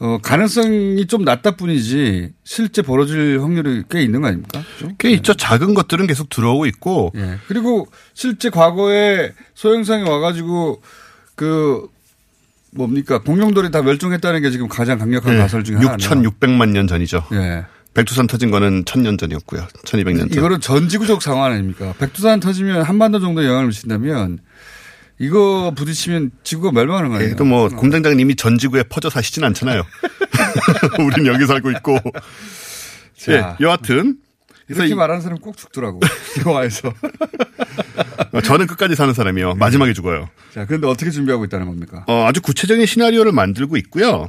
어, 0.00 0.18
가능성이 0.22 1.06
좀 1.06 1.24
낮다 1.24 1.56
뿐이지 1.56 2.32
실제 2.44 2.82
벌어질 2.82 3.40
확률이 3.40 3.82
꽤 3.90 4.02
있는 4.02 4.20
거 4.20 4.28
아닙니까? 4.28 4.62
좀? 4.78 4.94
꽤 4.96 5.10
있죠. 5.10 5.34
작은 5.34 5.74
것들은 5.74 6.06
계속 6.06 6.28
들어오고 6.28 6.66
있고. 6.66 7.12
예. 7.16 7.38
그리고 7.48 7.88
실제 8.14 8.48
과거에 8.48 9.32
소행성이 9.54 10.08
와가지고 10.08 10.80
그 11.34 11.88
뭡니까 12.72 13.18
공룡돌이 13.18 13.70
다 13.70 13.82
멸종했다는 13.82 14.42
게 14.42 14.50
지금 14.50 14.68
가장 14.68 14.98
강력한 14.98 15.34
예, 15.34 15.38
가설 15.38 15.64
중에 15.64 15.76
하나예요. 15.76 15.96
6,600만 15.96 16.70
년 16.70 16.86
전이죠. 16.86 17.24
예. 17.32 17.64
백두산 17.94 18.26
터진 18.26 18.50
거는 18.50 18.84
1000년 18.84 19.18
전이었고요. 19.18 19.66
1200년 19.84 20.18
전. 20.18 20.30
이거는 20.32 20.60
전 20.60 20.88
지구적 20.88 21.22
상황 21.22 21.52
아닙니까? 21.52 21.94
백두산 21.98 22.38
터지면 22.40 22.82
한반도 22.82 23.18
정도 23.18 23.44
영향을 23.44 23.68
미친다면 23.68 24.38
이거 25.18 25.72
부딪히면 25.74 26.30
지구가 26.44 26.72
멸망하는 26.72 27.10
거 27.10 27.16
아니에요? 27.16 27.32
예, 27.32 27.36
또뭐 27.36 27.68
공장장님이 27.70 28.36
전 28.36 28.58
지구에 28.58 28.84
퍼져 28.84 29.10
사시진 29.10 29.42
않잖아요. 29.44 29.82
우린 31.00 31.26
여기 31.26 31.46
살고 31.46 31.70
있고. 31.72 31.98
자. 33.16 33.32
예, 33.32 33.64
여하튼 33.64 34.16
그래서 34.68 34.82
이렇게 34.84 34.94
이- 34.94 34.96
말하는 34.96 35.20
사람 35.22 35.38
꼭 35.38 35.56
죽더라고. 35.56 35.98
영화에서. 36.46 36.92
어, 38.32 38.40
저는 38.40 38.66
끝까지 38.68 38.94
사는 38.94 39.12
사람이요. 39.12 39.54
마지막에 39.54 39.92
죽어요. 39.92 40.28
자, 40.54 40.64
그런데 40.66 40.86
어떻게 40.86 41.10
준비하고 41.10 41.44
있다는 41.46 41.66
겁니까? 41.66 42.04
어, 42.06 42.24
아주 42.26 42.40
구체적인 42.40 42.86
시나리오를 42.86 43.32
만들고 43.32 43.76
있고요. 43.78 44.28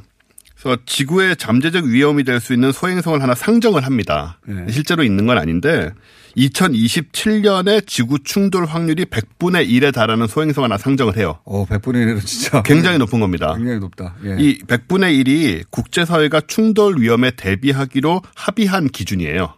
그래서 0.62 0.82
지구의 0.86 1.38
잠재적 1.38 1.86
위험이 1.86 2.24
될 2.26 2.40
수 2.42 2.54
있는 2.54 2.72
소행성을 2.74 3.22
하나 3.22 3.34
상정을 3.36 3.86
합니다. 3.86 4.40
네. 4.46 4.66
실제로 4.72 5.04
있는 5.04 5.26
건 5.26 5.38
아닌데 5.38 5.92
2027년에 6.36 7.86
지구 7.88 8.20
충돌 8.20 8.66
확률이 8.66 9.06
100분의 9.06 9.70
1에 9.70 9.94
달하는 9.94 10.28
소행성 10.28 10.64
하나 10.66 10.78
상정을 10.78 11.16
해요. 11.18 11.40
어, 11.46 11.66
100분의 11.66 12.06
1은 12.16 12.26
진짜. 12.26 12.62
굉장히 12.64 12.98
높은 12.98 13.20
겁니다. 13.20 13.54
굉장히 13.56 13.80
높다. 13.80 14.16
예. 14.26 14.36
이 14.40 14.60
100분의 14.60 15.24
1이 15.26 15.64
국제사회가 15.70 16.42
충돌 16.48 17.00
위험에 17.00 17.32
대비하기로 17.32 18.22
합의한 18.36 18.90
기준이에요. 18.90 19.54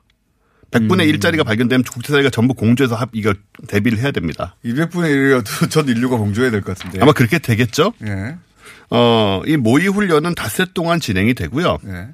100분의 0.71 1.09
음. 1.09 1.19
1짜리가 1.19 1.45
발견되면 1.45 1.83
국제사회가 1.83 2.29
전부 2.29 2.53
공조해서 2.53 2.95
합, 2.95 3.09
이거 3.13 3.33
대비를 3.67 3.99
해야 3.99 4.11
됩니다. 4.11 4.55
200분의 4.65 4.89
1이라도 5.43 5.69
전 5.69 5.87
인류가 5.87 6.17
공조해야 6.17 6.49
될 6.51 6.61
것 6.61 6.77
같은데. 6.77 6.99
아마 7.01 7.11
그렇게 7.11 7.39
되겠죠? 7.39 7.93
예. 8.05 8.35
어, 8.89 9.41
이 9.45 9.57
모의 9.57 9.87
훈련은 9.87 10.35
닷새 10.35 10.65
동안 10.73 10.99
진행이 10.99 11.33
되고요. 11.33 11.77
예. 11.87 12.07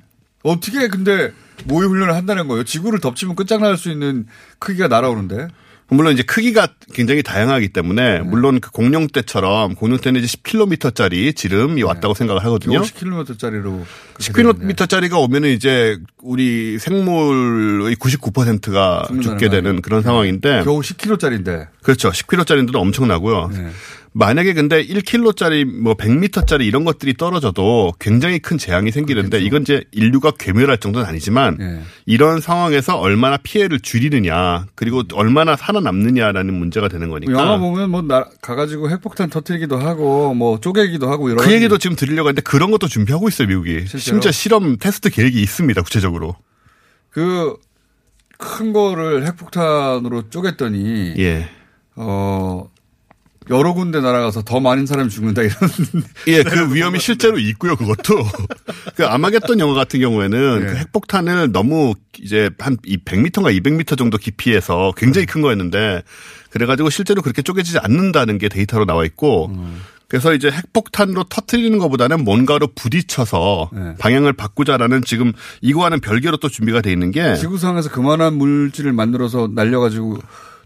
어떻게 0.43 0.87
근데 0.87 1.31
모의 1.65 1.87
훈련을 1.89 2.15
한다는 2.15 2.47
거예요? 2.47 2.63
지구를 2.63 2.99
덮치면 2.99 3.35
끝장날 3.35 3.77
수 3.77 3.89
있는 3.91 4.25
크기가 4.59 4.87
날아오는데. 4.87 5.47
물론 5.89 6.13
이제 6.13 6.23
크기가 6.23 6.67
굉장히 6.93 7.23
다양하기 7.23 7.69
때문에 7.69 8.19
물론 8.19 8.59
그 8.59 8.71
공룡 8.71 9.07
때처럼 9.07 9.75
공룡 9.75 9.99
때는 9.99 10.21
이제 10.21 10.37
10km짜리 10.37 11.35
지름이 11.35 11.81
왔다고 11.83 12.13
생각을 12.13 12.43
하거든요. 12.45 12.81
10km짜리로. 12.81 13.83
10km짜리가 14.19 15.17
오면은 15.21 15.49
이제 15.49 15.97
우리 16.21 16.77
생물의 16.77 17.95
99%가 17.95 19.03
죽는다는 19.07 19.21
죽게 19.21 19.47
거 19.47 19.51
되는? 19.51 19.81
그런 19.81 20.01
상황인데. 20.03 20.63
겨우 20.65 20.81
10kg짜리인데. 20.81 21.67
그렇죠. 21.81 22.09
10kg짜리인데도 22.11 22.75
엄청나고요. 22.75 23.49
네. 23.53 23.69
만약에 24.17 24.53
근데 24.53 24.85
1kg짜리 24.85 25.65
뭐 25.65 25.93
100m짜리 25.95 26.65
이런 26.65 26.83
것들이 26.85 27.15
떨어져도 27.15 27.93
굉장히 27.99 28.39
큰 28.39 28.57
재앙이 28.57 28.91
생기는데 28.91 29.39
이건 29.39 29.61
이제 29.61 29.83
인류가 29.91 30.31
괴멸할 30.31 30.79
정도는 30.79 31.07
아니지만 31.07 31.57
네. 31.57 31.81
이런 32.05 32.41
상황에서 32.41 32.97
얼마나 32.97 33.37
피해를 33.37 33.79
줄이느냐 33.79 34.65
그리고 34.75 35.03
얼마나 35.13 35.55
살아남느냐라는 35.55 36.53
문제가 36.53 36.87
되는 36.87 37.09
거니까. 37.09 37.31
영화 37.31 37.57
보면 37.57 37.89
뭐 37.89 38.01
나, 38.01 38.25
가가지고 38.41 38.89
핵폭탄 38.89 39.29
터트리기도 39.29 39.77
하고 39.77 40.33
뭐 40.33 40.59
쪼개기도 40.59 41.09
하고 41.09 41.29
이런. 41.29 41.45
그 41.45 41.51
얘기도 41.53 41.77
지금 41.77 41.95
드리려고 41.95 42.27
하는데 42.29 42.41
그런 42.41 42.71
것도 42.71 42.87
준비하고 42.87 43.27
있어요, 43.27 43.47
미국이. 43.47 43.81
실제로? 43.81 43.99
심지어 43.99 44.31
실험 44.31 44.77
테스트 44.77 45.09
계획이 45.09 45.41
있습니다, 45.41 45.81
구체적으로. 45.81 46.35
그 47.09 47.55
큰 48.37 48.71
거를 48.71 49.25
핵폭탄으로 49.25 50.29
쪼갰더니 50.29 51.17
예. 51.19 51.49
어 51.95 52.69
여러 53.49 53.73
군데 53.73 54.01
날아가서 54.01 54.43
더 54.43 54.59
많은 54.59 54.85
사람이 54.85 55.09
죽는다 55.09 55.43
이런 55.43 55.55
예, 56.27 56.43
그 56.43 56.73
위험이 56.73 56.99
실제로 56.99 57.37
있고요, 57.39 57.75
그것도. 57.75 58.25
그 58.95 59.05
아마겟돈 59.05 59.59
영화 59.59 59.73
같은 59.73 59.99
경우에는 59.99 60.59
네. 60.59 60.65
그 60.65 60.75
핵폭탄을 60.75 61.51
너무 61.51 61.93
이제 62.19 62.49
한 62.59 62.77
100m인가 62.77 63.61
200m 63.61 63.97
정도 63.97 64.17
깊이에서 64.17 64.93
굉장히 64.97 65.25
큰 65.25 65.41
거였는데 65.41 66.03
그래가지고 66.49 66.89
실제로 66.89 67.21
그렇게 67.21 67.41
쪼개지지 67.41 67.79
않는다는 67.79 68.37
게 68.37 68.49
데이터로 68.49 68.85
나와 68.85 69.05
있고 69.05 69.51
그래서 70.07 70.33
이제 70.33 70.49
핵폭탄으로 70.49 71.25
터트리는 71.25 71.77
것보다는 71.77 72.23
뭔가로 72.23 72.67
부딪혀서 72.75 73.69
네. 73.73 73.95
방향을 73.99 74.33
바꾸자라는 74.33 75.03
지금 75.03 75.33
이거와는 75.61 75.99
별개로 75.99 76.37
또 76.37 76.47
준비가 76.49 76.81
돼 76.81 76.91
있는 76.91 77.11
게 77.11 77.35
지구상에서 77.35 77.89
그만한 77.89 78.35
물질을 78.35 78.93
만들어서 78.93 79.49
날려가지고 79.53 80.19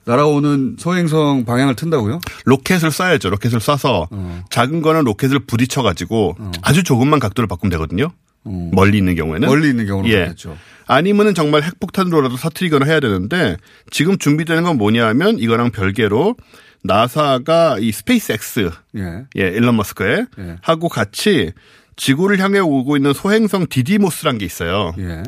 날아오는 0.05 0.77
소행성 0.79 1.45
방향을 1.45 1.75
튼다고요? 1.75 2.21
로켓을 2.45 2.89
쏴야죠. 2.89 3.29
로켓을 3.29 3.59
쏴서 3.59 4.07
어. 4.09 4.43
작은 4.49 4.81
거는 4.81 5.03
로켓을 5.03 5.39
부딪혀 5.39 5.83
가지고 5.83 6.35
아주 6.61 6.83
조금만 6.83 7.19
각도를 7.19 7.47
바꾸면 7.47 7.71
되거든요. 7.71 8.11
멀리 8.43 8.97
있는 8.97 9.15
경우에는 9.15 9.47
멀리 9.47 9.69
있는 9.69 9.85
경우는 9.85 10.09
예. 10.09 10.15
그렇겠죠. 10.15 10.57
아니면은 10.87 11.33
정말 11.33 11.63
핵폭탄으로라도 11.63 12.35
터트리거나 12.37 12.85
해야 12.85 12.99
되는데 12.99 13.57
지금 13.91 14.17
준비되는 14.17 14.63
건 14.63 14.77
뭐냐하면 14.77 15.37
이거랑 15.37 15.71
별개로 15.71 16.35
나사가 16.83 17.77
이 17.79 17.91
스페이스 17.91 18.31
X 18.31 18.71
예. 18.97 19.25
예, 19.37 19.47
일론 19.49 19.77
머스크의 19.77 20.25
예. 20.39 20.55
하고 20.61 20.89
같이 20.89 21.51
지구를 21.95 22.39
향해 22.39 22.59
오고 22.59 22.97
있는 22.97 23.13
소행성 23.13 23.67
디디모스란 23.69 24.39
게 24.39 24.45
있어요. 24.45 24.93
예. 24.97 25.21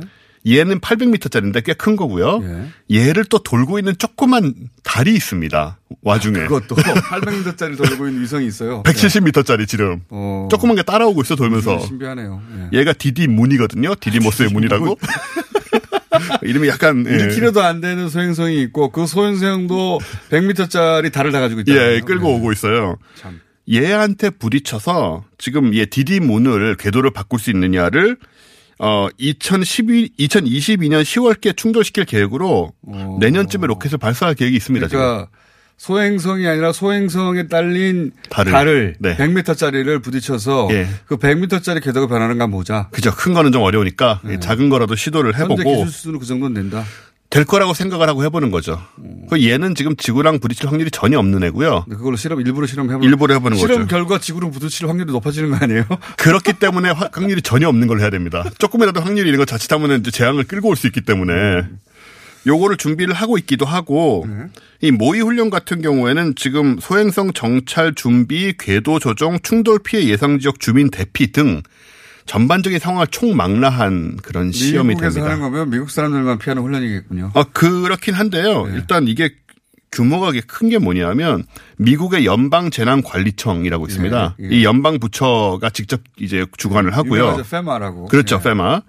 얘는 0.47 0.79
800m짜리인데 0.79 1.63
꽤 1.65 1.73
큰 1.73 1.95
거고요. 1.95 2.41
얘를 2.91 3.23
또 3.25 3.39
돌고 3.39 3.79
있는 3.79 3.97
조그만 3.97 4.53
달이 4.83 5.13
있습니다. 5.13 5.79
와중에. 6.01 6.39
그것도 6.41 6.75
800m짜리 6.75 7.77
돌고 7.77 8.07
있는 8.07 8.21
위성이 8.21 8.47
있어요. 8.47 8.83
170m짜리 8.83 9.67
지름. 9.67 10.01
어. 10.09 10.47
조그만 10.51 10.75
게 10.75 10.83
따라오고 10.83 11.21
있어 11.21 11.35
돌면서. 11.35 11.79
신비하네요. 11.79 12.41
예. 12.73 12.79
얘가 12.79 12.93
디디 12.93 13.27
문이거든요. 13.27 13.95
디디모스의 13.95 14.49
문이라고. 14.49 14.97
이름이 16.43 16.67
약간 16.67 17.05
예. 17.07 17.17
1km도 17.27 17.57
안 17.59 17.81
되는 17.81 18.09
소행성이 18.09 18.61
있고 18.63 18.89
그 18.91 19.07
소행성도 19.07 19.99
100m짜리 20.29 21.11
달을 21.11 21.31
다 21.31 21.39
가지고 21.39 21.61
있다. 21.61 21.73
예, 21.73 22.01
끌고 22.01 22.35
오고 22.35 22.51
있어요. 22.51 22.97
참. 23.15 23.39
얘한테 23.71 24.29
부딪혀서 24.29 25.23
지금 25.37 25.73
얘 25.73 25.85
디디 25.85 26.19
문을 26.19 26.75
궤도를 26.75 27.11
바꿀 27.11 27.39
수 27.39 27.49
있느냐를 27.49 28.17
어 28.85 29.07
2012, 29.17 30.09
2022년 30.19 31.03
10월께 31.03 31.55
충돌시킬 31.55 32.03
계획으로 32.03 32.73
내년쯤에 33.21 33.65
로켓을 33.67 33.97
발사할 33.97 34.35
계획이 34.35 34.57
있습니다. 34.57 34.87
그러니까 34.87 35.29
소행성이 35.77 36.47
아니라 36.47 36.73
소행성에 36.73 37.47
딸린 37.47 38.11
달을. 38.29 38.51
달을, 38.51 38.95
네. 38.99 39.15
100m짜리를 39.15 40.03
부딪혀서 40.03 40.67
예. 40.71 40.87
그 41.05 41.15
100m짜리 41.15 41.81
궤도가 41.81 42.07
변하는가 42.07 42.47
보자. 42.47 42.89
그죠. 42.91 43.13
큰 43.15 43.33
거는 43.33 43.53
좀 43.53 43.61
어려우니까 43.61 44.21
작은 44.41 44.67
거라도 44.69 44.95
시도를 44.95 45.33
현재 45.33 45.61
해보고 45.61 45.77
기술 45.77 45.89
수준은 45.89 46.19
그 46.19 46.25
정도는 46.25 46.53
된다. 46.53 46.83
될 47.33 47.45
거라고 47.45 47.73
생각을 47.73 48.07
하고 48.07 48.23
해보는 48.25 48.51
거죠. 48.51 48.79
그 49.27 49.43
얘는 49.43 49.73
지금 49.73 49.95
지구랑 49.95 50.37
부딪힐 50.39 50.67
확률이 50.69 50.91
전혀 50.91 51.17
없는 51.17 51.43
애고요. 51.45 51.85
그걸로 51.89 52.15
실험 52.15 52.39
일부러 52.41 52.67
실험해보는 52.67 53.09
일부러 53.09 53.33
해보는 53.33 53.57
실험 53.57 53.79
거죠. 53.79 53.87
결과 53.87 54.19
지구랑 54.19 54.51
부딪힐 54.51 54.87
확률이 54.87 55.11
높아지는 55.11 55.49
거 55.49 55.55
아니에요? 55.55 55.85
그렇기 56.17 56.53
때문에 56.53 56.91
화- 56.91 57.09
확률이 57.11 57.41
전혀 57.41 57.67
없는 57.67 57.87
걸 57.87 58.01
해야 58.01 58.11
됩니다. 58.11 58.43
조금이라도 58.59 59.01
확률이 59.01 59.29
이런 59.29 59.39
거 59.39 59.45
자칫하면 59.45 60.01
이제 60.01 60.11
재앙을 60.11 60.43
끌고 60.43 60.69
올 60.69 60.75
수 60.75 60.85
있기 60.85 61.01
때문에 61.01 61.31
요거를 62.45 62.77
준비를 62.77 63.15
하고 63.15 63.39
있기도 63.39 63.65
하고 63.65 64.27
이 64.81 64.91
모의 64.91 65.21
훈련 65.21 65.49
같은 65.49 65.81
경우에는 65.81 66.35
지금 66.35 66.77
소행성 66.79 67.33
정찰 67.33 67.95
준비, 67.95 68.53
궤도 68.59 68.99
조정, 68.99 69.39
충돌 69.41 69.79
피해 69.79 70.03
예상 70.07 70.37
지역 70.37 70.59
주민 70.59 70.91
대피 70.91 71.31
등 71.31 71.63
전반적인 72.25 72.79
상황을 72.79 73.07
총망라한 73.07 74.17
그런 74.23 74.51
시험이 74.51 74.89
미국에서 74.89 75.15
됩니다. 75.15 75.31
하는 75.33 75.41
거면 75.43 75.69
미국 75.69 75.89
사람들만 75.89 76.39
피하는 76.39 76.63
훈련이겠군요. 76.63 77.31
아, 77.33 77.43
그렇긴 77.53 78.13
한데요. 78.13 78.65
네. 78.67 78.75
일단 78.75 79.07
이게 79.07 79.29
규모가 79.91 80.31
큰 80.47 80.69
게 80.69 80.79
뭐냐면 80.79 81.43
미국의 81.77 82.25
연방 82.25 82.71
재난 82.71 83.03
관리청이라고 83.03 83.85
있습니다. 83.85 84.35
예, 84.39 84.43
예. 84.43 84.55
이 84.55 84.63
연방 84.65 84.99
부처가 84.99 85.69
직접 85.69 86.01
이제 86.19 86.45
주관을 86.57 86.95
하고요. 86.97 87.43
페마라고. 87.49 88.07
그렇죠, 88.07 88.37
예. 88.37 88.43
페마. 88.43 88.81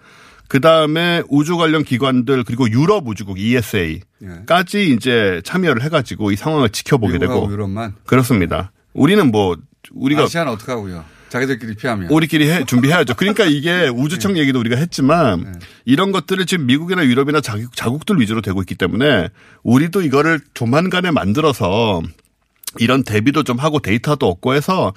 그 0.49 0.61
다음에 0.61 1.23
우주 1.29 1.57
관련 1.57 1.85
기관들 1.85 2.45
그리고 2.45 2.71
유럽 2.71 3.07
우주국 3.09 3.39
ESA까지 3.39 4.91
이제 4.91 5.41
참여를 5.45 5.83
해가지고 5.83 6.31
이 6.33 6.37
상황을 6.37 6.69
지켜보게 6.71 7.19
되고 7.19 7.49
유럽만. 7.51 7.95
그렇습니다. 8.07 8.73
우리는 8.93 9.31
뭐 9.31 9.57
우리가 9.93 10.23
아시아는 10.25 10.53
어떻게 10.53 10.73
하고요? 10.73 11.05
자기들끼리 11.35 11.75
피하면. 11.75 12.11
우리끼리 12.11 12.49
해, 12.49 12.65
준비해야죠. 12.65 13.15
그러니까 13.15 13.45
이게 13.45 13.89
우주청 13.89 14.39
얘기도 14.39 14.61
우리가 14.61 14.77
했지만 14.77 15.59
이런 15.85 16.13
것들을 16.13 16.47
지금 16.47 16.67
미국이나 16.67 17.05
유럽이나 17.05 17.41
자국, 17.41 17.75
자국들 17.75 18.21
위주로 18.21 18.41
되고 18.41 18.61
있기 18.63 18.77
때문에 18.77 19.31
우리도 19.65 20.03
이거를 20.03 20.39
조만간에 20.55 21.11
만들어서 21.11 22.03
이런 22.79 23.03
대비도 23.03 23.43
좀 23.43 23.59
하고 23.59 23.81
데이터도 23.81 24.29
얻고 24.29 24.55
해서 24.55 24.93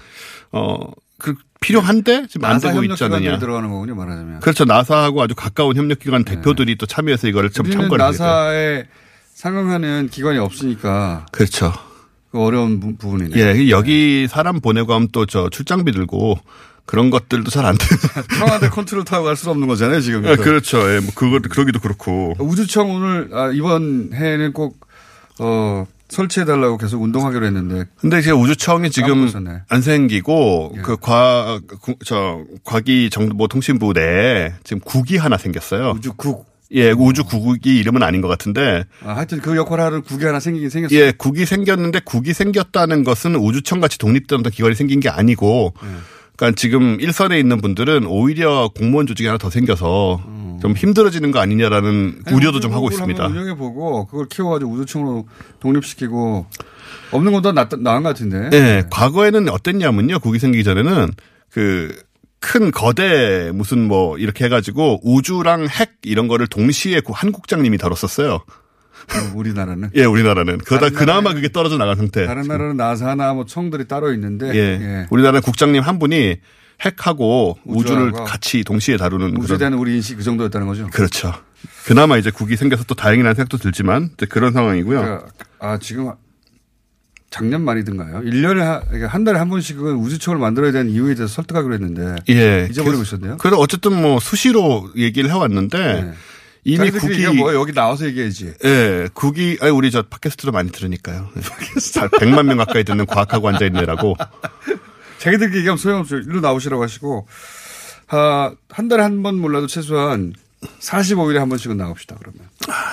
어, 0.51 0.77
그 1.17 1.33
필요한데 1.59 2.27
지금 2.29 2.45
안 2.45 2.59
되고 2.59 2.83
있지 2.83 3.03
않느냐. 3.03 3.39
들어가는 3.39 3.67
거군요, 3.67 3.95
말하자면. 3.95 4.39
그렇죠. 4.41 4.63
나사하고 4.65 5.23
아주 5.23 5.33
가까운 5.33 5.75
협력기관 5.75 6.23
대표들이 6.23 6.77
또 6.77 6.85
참여해서 6.85 7.27
이거를 7.29 7.49
좀 7.49 7.65
우리는 7.65 7.81
참고를. 7.81 8.05
나사에 8.05 8.85
상응하는 9.33 10.09
기관이 10.11 10.37
없으니까 10.37 11.25
그렇죠. 11.31 11.73
그 12.37 12.43
어려운 12.43 12.79
부- 12.79 12.95
부분이네. 12.95 13.31
예, 13.39 13.69
여기 13.69 14.27
사람 14.29 14.59
보내고 14.61 14.93
하면 14.93 15.09
또 15.11 15.25
저 15.25 15.49
출장비 15.49 15.91
들고 15.91 16.39
그런 16.85 17.09
것들도 17.09 17.49
잘 17.51 17.65
안 17.65 17.75
돼요. 17.77 17.89
청와대 18.39 18.69
컨트롤 18.71 19.03
타고 19.03 19.25
갈 19.25 19.35
수는 19.35 19.51
없는 19.51 19.67
거잖아요, 19.67 19.99
지금. 20.01 20.25
아, 20.25 20.35
그렇죠. 20.37 20.77
예, 20.93 20.99
뭐 20.99 21.11
그거 21.15 21.39
그러기도 21.39 21.79
그렇고. 21.79 22.33
우주청 22.39 22.91
오늘 22.91 23.29
아, 23.33 23.51
이번 23.53 24.11
해에는 24.13 24.53
꼭 24.53 24.79
어, 25.39 25.85
설치해 26.09 26.45
달라고 26.45 26.77
계속 26.77 27.01
운동하기로 27.01 27.45
했는데. 27.45 27.85
근데 27.99 28.19
이제 28.19 28.31
우주청이 28.31 28.89
지금 28.91 29.09
까먹었었네. 29.09 29.63
안 29.67 29.81
생기고 29.81 30.75
예. 30.77 30.81
그과저 30.81 32.43
과기 32.63 33.09
정보통신부 33.09 33.91
내에 33.93 34.53
지금 34.63 34.79
국이 34.85 35.17
하나 35.17 35.37
생겼어요. 35.37 35.91
우주국. 35.97 36.46
예, 36.71 36.91
우주 36.91 37.23
국이 37.23 37.77
이름은 37.79 38.03
아닌 38.03 38.21
것 38.21 38.27
같은데. 38.27 38.83
아, 39.03 39.15
하여튼 39.15 39.39
그 39.39 39.55
역할을 39.55 39.83
하는 39.83 40.01
국이 40.01 40.25
하나 40.25 40.39
생기긴 40.39 40.69
생겼어요. 40.69 40.99
예, 40.99 41.13
국이 41.17 41.45
생겼는데 41.45 42.01
국이 42.03 42.33
생겼다는 42.33 43.03
것은 43.03 43.35
우주청 43.35 43.79
같이 43.79 43.97
독립된 43.97 44.39
어떤 44.39 44.51
기관이 44.51 44.75
생긴 44.75 44.99
게 44.99 45.09
아니고 45.09 45.73
예. 45.83 45.87
그러니까 46.35 46.55
지금 46.55 46.99
일선에 46.99 47.39
있는 47.39 47.61
분들은 47.61 48.05
오히려 48.05 48.69
공무원 48.75 49.07
조직이 49.07 49.27
하나 49.27 49.37
더 49.37 49.49
생겨서 49.49 50.21
좀 50.61 50.73
힘들어지는 50.73 51.31
거 51.31 51.39
아니냐라는 51.39 52.21
우려도 52.31 52.59
좀 52.59 52.73
하고 52.73 52.89
있습니다. 52.89 53.25
운영해 53.27 53.55
보고 53.55 54.05
그걸 54.05 54.27
키워가지고 54.27 54.71
우주청으로 54.71 55.27
독립시키고 55.59 56.45
없는 57.11 57.31
것도 57.31 57.53
나, 57.53 57.67
나은 57.79 58.03
것 58.03 58.09
같은데. 58.09 58.49
네, 58.49 58.83
과거에는 58.91 59.49
어땠냐면요. 59.49 60.19
국이 60.19 60.39
생기기 60.39 60.63
전에는 60.63 61.09
그 61.49 61.95
큰 62.39 62.71
거대 62.71 63.51
무슨 63.53 63.87
뭐 63.87 64.17
이렇게 64.17 64.45
해가지고 64.45 64.99
우주랑 65.03 65.67
핵 65.67 65.97
이런 66.03 66.27
거를 66.27 66.47
동시에 66.47 67.01
그한 67.01 67.31
국장님이 67.31 67.77
다뤘었어요. 67.77 68.33
어, 68.33 69.31
우리나라는. 69.35 69.91
예, 69.95 70.05
우리나라는. 70.05 70.59
그러다 70.59 70.89
그나마 70.89 71.33
그게 71.33 71.49
떨어져 71.49 71.77
나간 71.77 71.95
상태. 71.95 72.25
다른 72.25 72.47
나라는 72.47 72.77
나사나 72.77 73.33
뭐 73.33 73.45
청들이 73.45 73.87
따로 73.87 74.11
있는데. 74.13 74.53
예. 74.53 74.59
예. 74.59 75.07
우리나라 75.09 75.39
국장님 75.39 75.81
한 75.81 75.99
분이 75.99 76.37
핵하고 76.85 77.57
우주를 77.65 78.11
같이 78.11 78.63
동시에 78.63 78.97
다루는 78.97 79.37
우주에 79.37 79.57
대한 79.57 79.73
우리 79.73 79.95
인식이 79.95 80.17
그 80.17 80.23
정도였다는 80.23 80.67
거죠. 80.67 80.87
그렇죠. 80.91 81.33
그나마 81.85 82.17
이제 82.17 82.29
국이 82.29 82.55
생겨서 82.55 82.83
또 82.83 82.93
다행이라는 82.93 83.33
생각도 83.33 83.57
들지만 83.57 84.11
그런 84.29 84.53
상황이고요. 84.53 84.99
그러니까 85.01 85.27
아, 85.59 85.79
지금 85.79 86.11
작년 87.29 87.61
말이든가요. 87.63 88.21
1년에 88.21 88.59
한, 88.59 89.03
한 89.05 89.23
달에 89.23 89.37
한 89.37 89.49
번씩은 89.49 89.95
우주청을 89.95 90.39
만들어야 90.39 90.71
되는 90.71 90.89
이유에 90.91 91.15
대해서 91.15 91.33
설득하기로 91.33 91.73
했는데. 91.73 92.15
예. 92.29 92.67
잊어버리고 92.69 93.03
있었네요. 93.03 93.37
그래서 93.37 93.57
어쨌든 93.57 94.01
뭐 94.01 94.19
수시로 94.19 94.89
얘기를 94.95 95.29
해왔는데 95.29 96.13
이미 96.63 96.77
자기들끼리 96.77 97.25
국이 97.25 97.37
뭐 97.37 97.53
여기 97.53 97.73
나와서 97.73 98.05
얘기해야지. 98.07 98.53
예, 98.65 99.07
국이, 99.13 99.57
아니, 99.61 99.71
우리 99.71 99.91
저 99.91 100.01
팟캐스트도 100.03 100.51
많이 100.51 100.71
들으니까요. 100.71 101.29
100만 101.35 102.45
명 102.45 102.57
가까이 102.57 102.83
듣는 102.83 103.05
과학하고 103.05 103.47
앉아 103.49 103.65
있네라고. 103.67 104.15
자기들끼리 105.19 105.59
얘기하면 105.59 105.77
소용없어요. 105.77 106.21
일로 106.21 106.41
나오시라고 106.41 106.83
하시고, 106.83 107.27
아, 108.09 108.51
한 108.69 108.87
달에 108.87 109.01
한 109.03 109.21
번 109.23 109.35
몰라도 109.37 109.67
최소한 109.67 110.33
45일에 110.81 111.35
한 111.37 111.49
번씩은 111.49 111.77
나옵시다, 111.77 112.15
그러면. 112.19 112.41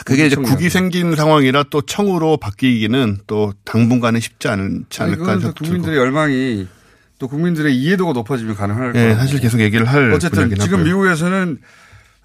그게 0.05 0.27
이제 0.27 0.37
국이. 0.37 0.69
생긴 0.69 1.15
상황이라 1.17 1.65
또 1.71 1.81
청으로 1.83 2.37
바뀌기는 2.37 3.21
또 3.27 3.53
당분간은 3.65 4.21
쉽지 4.21 4.49
않지 4.49 5.03
아니, 5.03 5.13
않을까 5.15 5.35
또 5.35 5.41
들고. 5.41 5.55
국민들의 5.65 5.97
열망이 5.99 6.67
또 7.19 7.29
국민들의 7.29 7.75
이해도가 7.77 8.13
높아지면 8.13 8.55
가능할 8.55 8.93
거예요. 8.93 9.11
예, 9.11 9.15
사실 9.15 9.41
계속 9.41 9.61
얘기를 9.61 9.87
할 9.87 10.13
어쨌든 10.13 10.51
지금 10.57 10.81
하고요. 10.81 10.85
미국에서는 10.85 11.59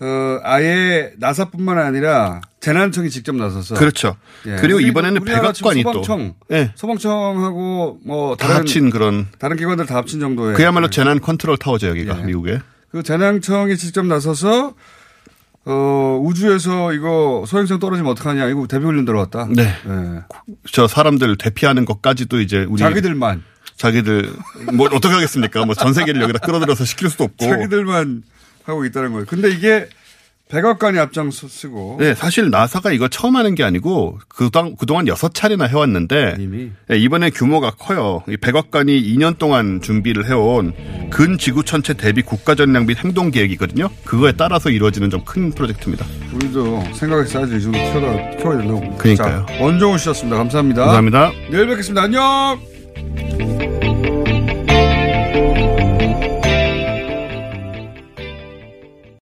어, 0.02 0.40
아예 0.44 1.12
나사뿐만 1.18 1.78
아니라 1.78 2.40
재난청이 2.62 3.10
직접 3.10 3.36
나서서 3.36 3.76
그렇죠. 3.76 4.16
예. 4.48 4.56
그리고 4.56 4.80
이번에는 4.80 5.24
백악관이 5.26 5.84
또. 5.84 5.92
소방청, 6.04 6.34
예. 6.52 6.72
소방청하고 6.76 8.00
뭐 8.06 8.36
다 8.38 8.56
합친 8.56 8.90
그런. 8.90 9.28
다른 9.40 9.58
기관들 9.58 9.86
다 9.86 9.96
합친 9.96 10.20
정도의 10.20 10.56
그야말로 10.56 10.90
재난 10.90 11.20
컨트롤 11.20 11.58
타워죠, 11.58 11.88
여기가, 11.90 12.20
예. 12.20 12.24
미국에. 12.26 12.60
그 12.92 13.04
재난청이 13.04 13.76
직접 13.78 14.06
나서서 14.06 14.74
어, 15.66 16.20
우주에서 16.24 16.94
이거 16.94 17.44
소행성 17.48 17.80
떨어지면 17.80 18.12
어떡하냐 18.14 18.48
이거 18.48 18.66
대비훈련 18.68 19.06
들어왔다. 19.06 19.48
네. 19.56 19.64
예. 19.64 20.22
저 20.72 20.88
사람들 20.88 21.38
대피하는 21.38 21.86
것까지도 21.86 22.40
이제 22.40 22.66
우리. 22.70 22.80
자기들만. 22.80 23.44
자기들, 23.78 24.34
뭐 24.74 24.88
어떻게 24.88 25.14
하겠습니까? 25.14 25.64
뭐 25.66 25.74
전 25.76 25.94
세계를 25.94 26.22
여기다 26.22 26.40
끌어들여서 26.40 26.86
시킬 26.86 27.10
수도 27.10 27.26
없고. 27.26 27.46
자기들만 27.46 28.24
하고 28.66 28.86
있다는 28.86 29.12
거예요. 29.12 29.26
근데 29.28 29.50
이게 29.52 29.88
백악관이 30.52 30.98
앞장서고 30.98 31.98
네, 32.00 32.16
사실 32.16 32.50
나사가 32.50 32.92
이거 32.92 33.08
처음 33.08 33.36
하는 33.36 33.54
게 33.54 33.64
아니고 33.64 34.18
그동안 34.28 34.76
그동안 34.76 35.08
여섯 35.08 35.32
차례나 35.32 35.66
해왔는데 35.66 36.38
네, 36.88 36.98
이번에 36.98 37.30
규모가 37.30 37.72
커요. 37.78 38.24
이 38.28 38.36
백악관이 38.36 39.00
2년 39.16 39.38
동안 39.38 39.80
준비를 39.80 40.28
해온 40.28 40.74
근지구 41.12 41.66
천체 41.66 41.94
대비 41.94 42.24
국가전략 42.24 42.86
및 42.86 42.98
행동 42.98 43.30
계획이거든요. 43.30 43.90
그거에 44.06 44.32
따라서 44.32 44.70
이루어지는 44.72 45.10
좀 45.12 45.20
큰 45.30 45.52
프로젝트입니다. 45.52 46.06
우리도 46.34 46.82
생각이 46.96 47.30
쌓여서 47.30 47.56
이 47.56 47.62
정도 47.62 47.78
키워야, 47.78 48.38
키워야 48.38 48.58
된다고. 48.58 48.98
그러니까요. 48.98 49.46
자, 49.46 49.64
원종우 49.64 49.98
씨였습니다. 50.00 50.38
감사합니다. 50.38 50.86
감사합니다. 50.86 51.32
내일 51.52 51.68
뵙겠습니다. 51.68 52.02
안녕! 52.04 53.89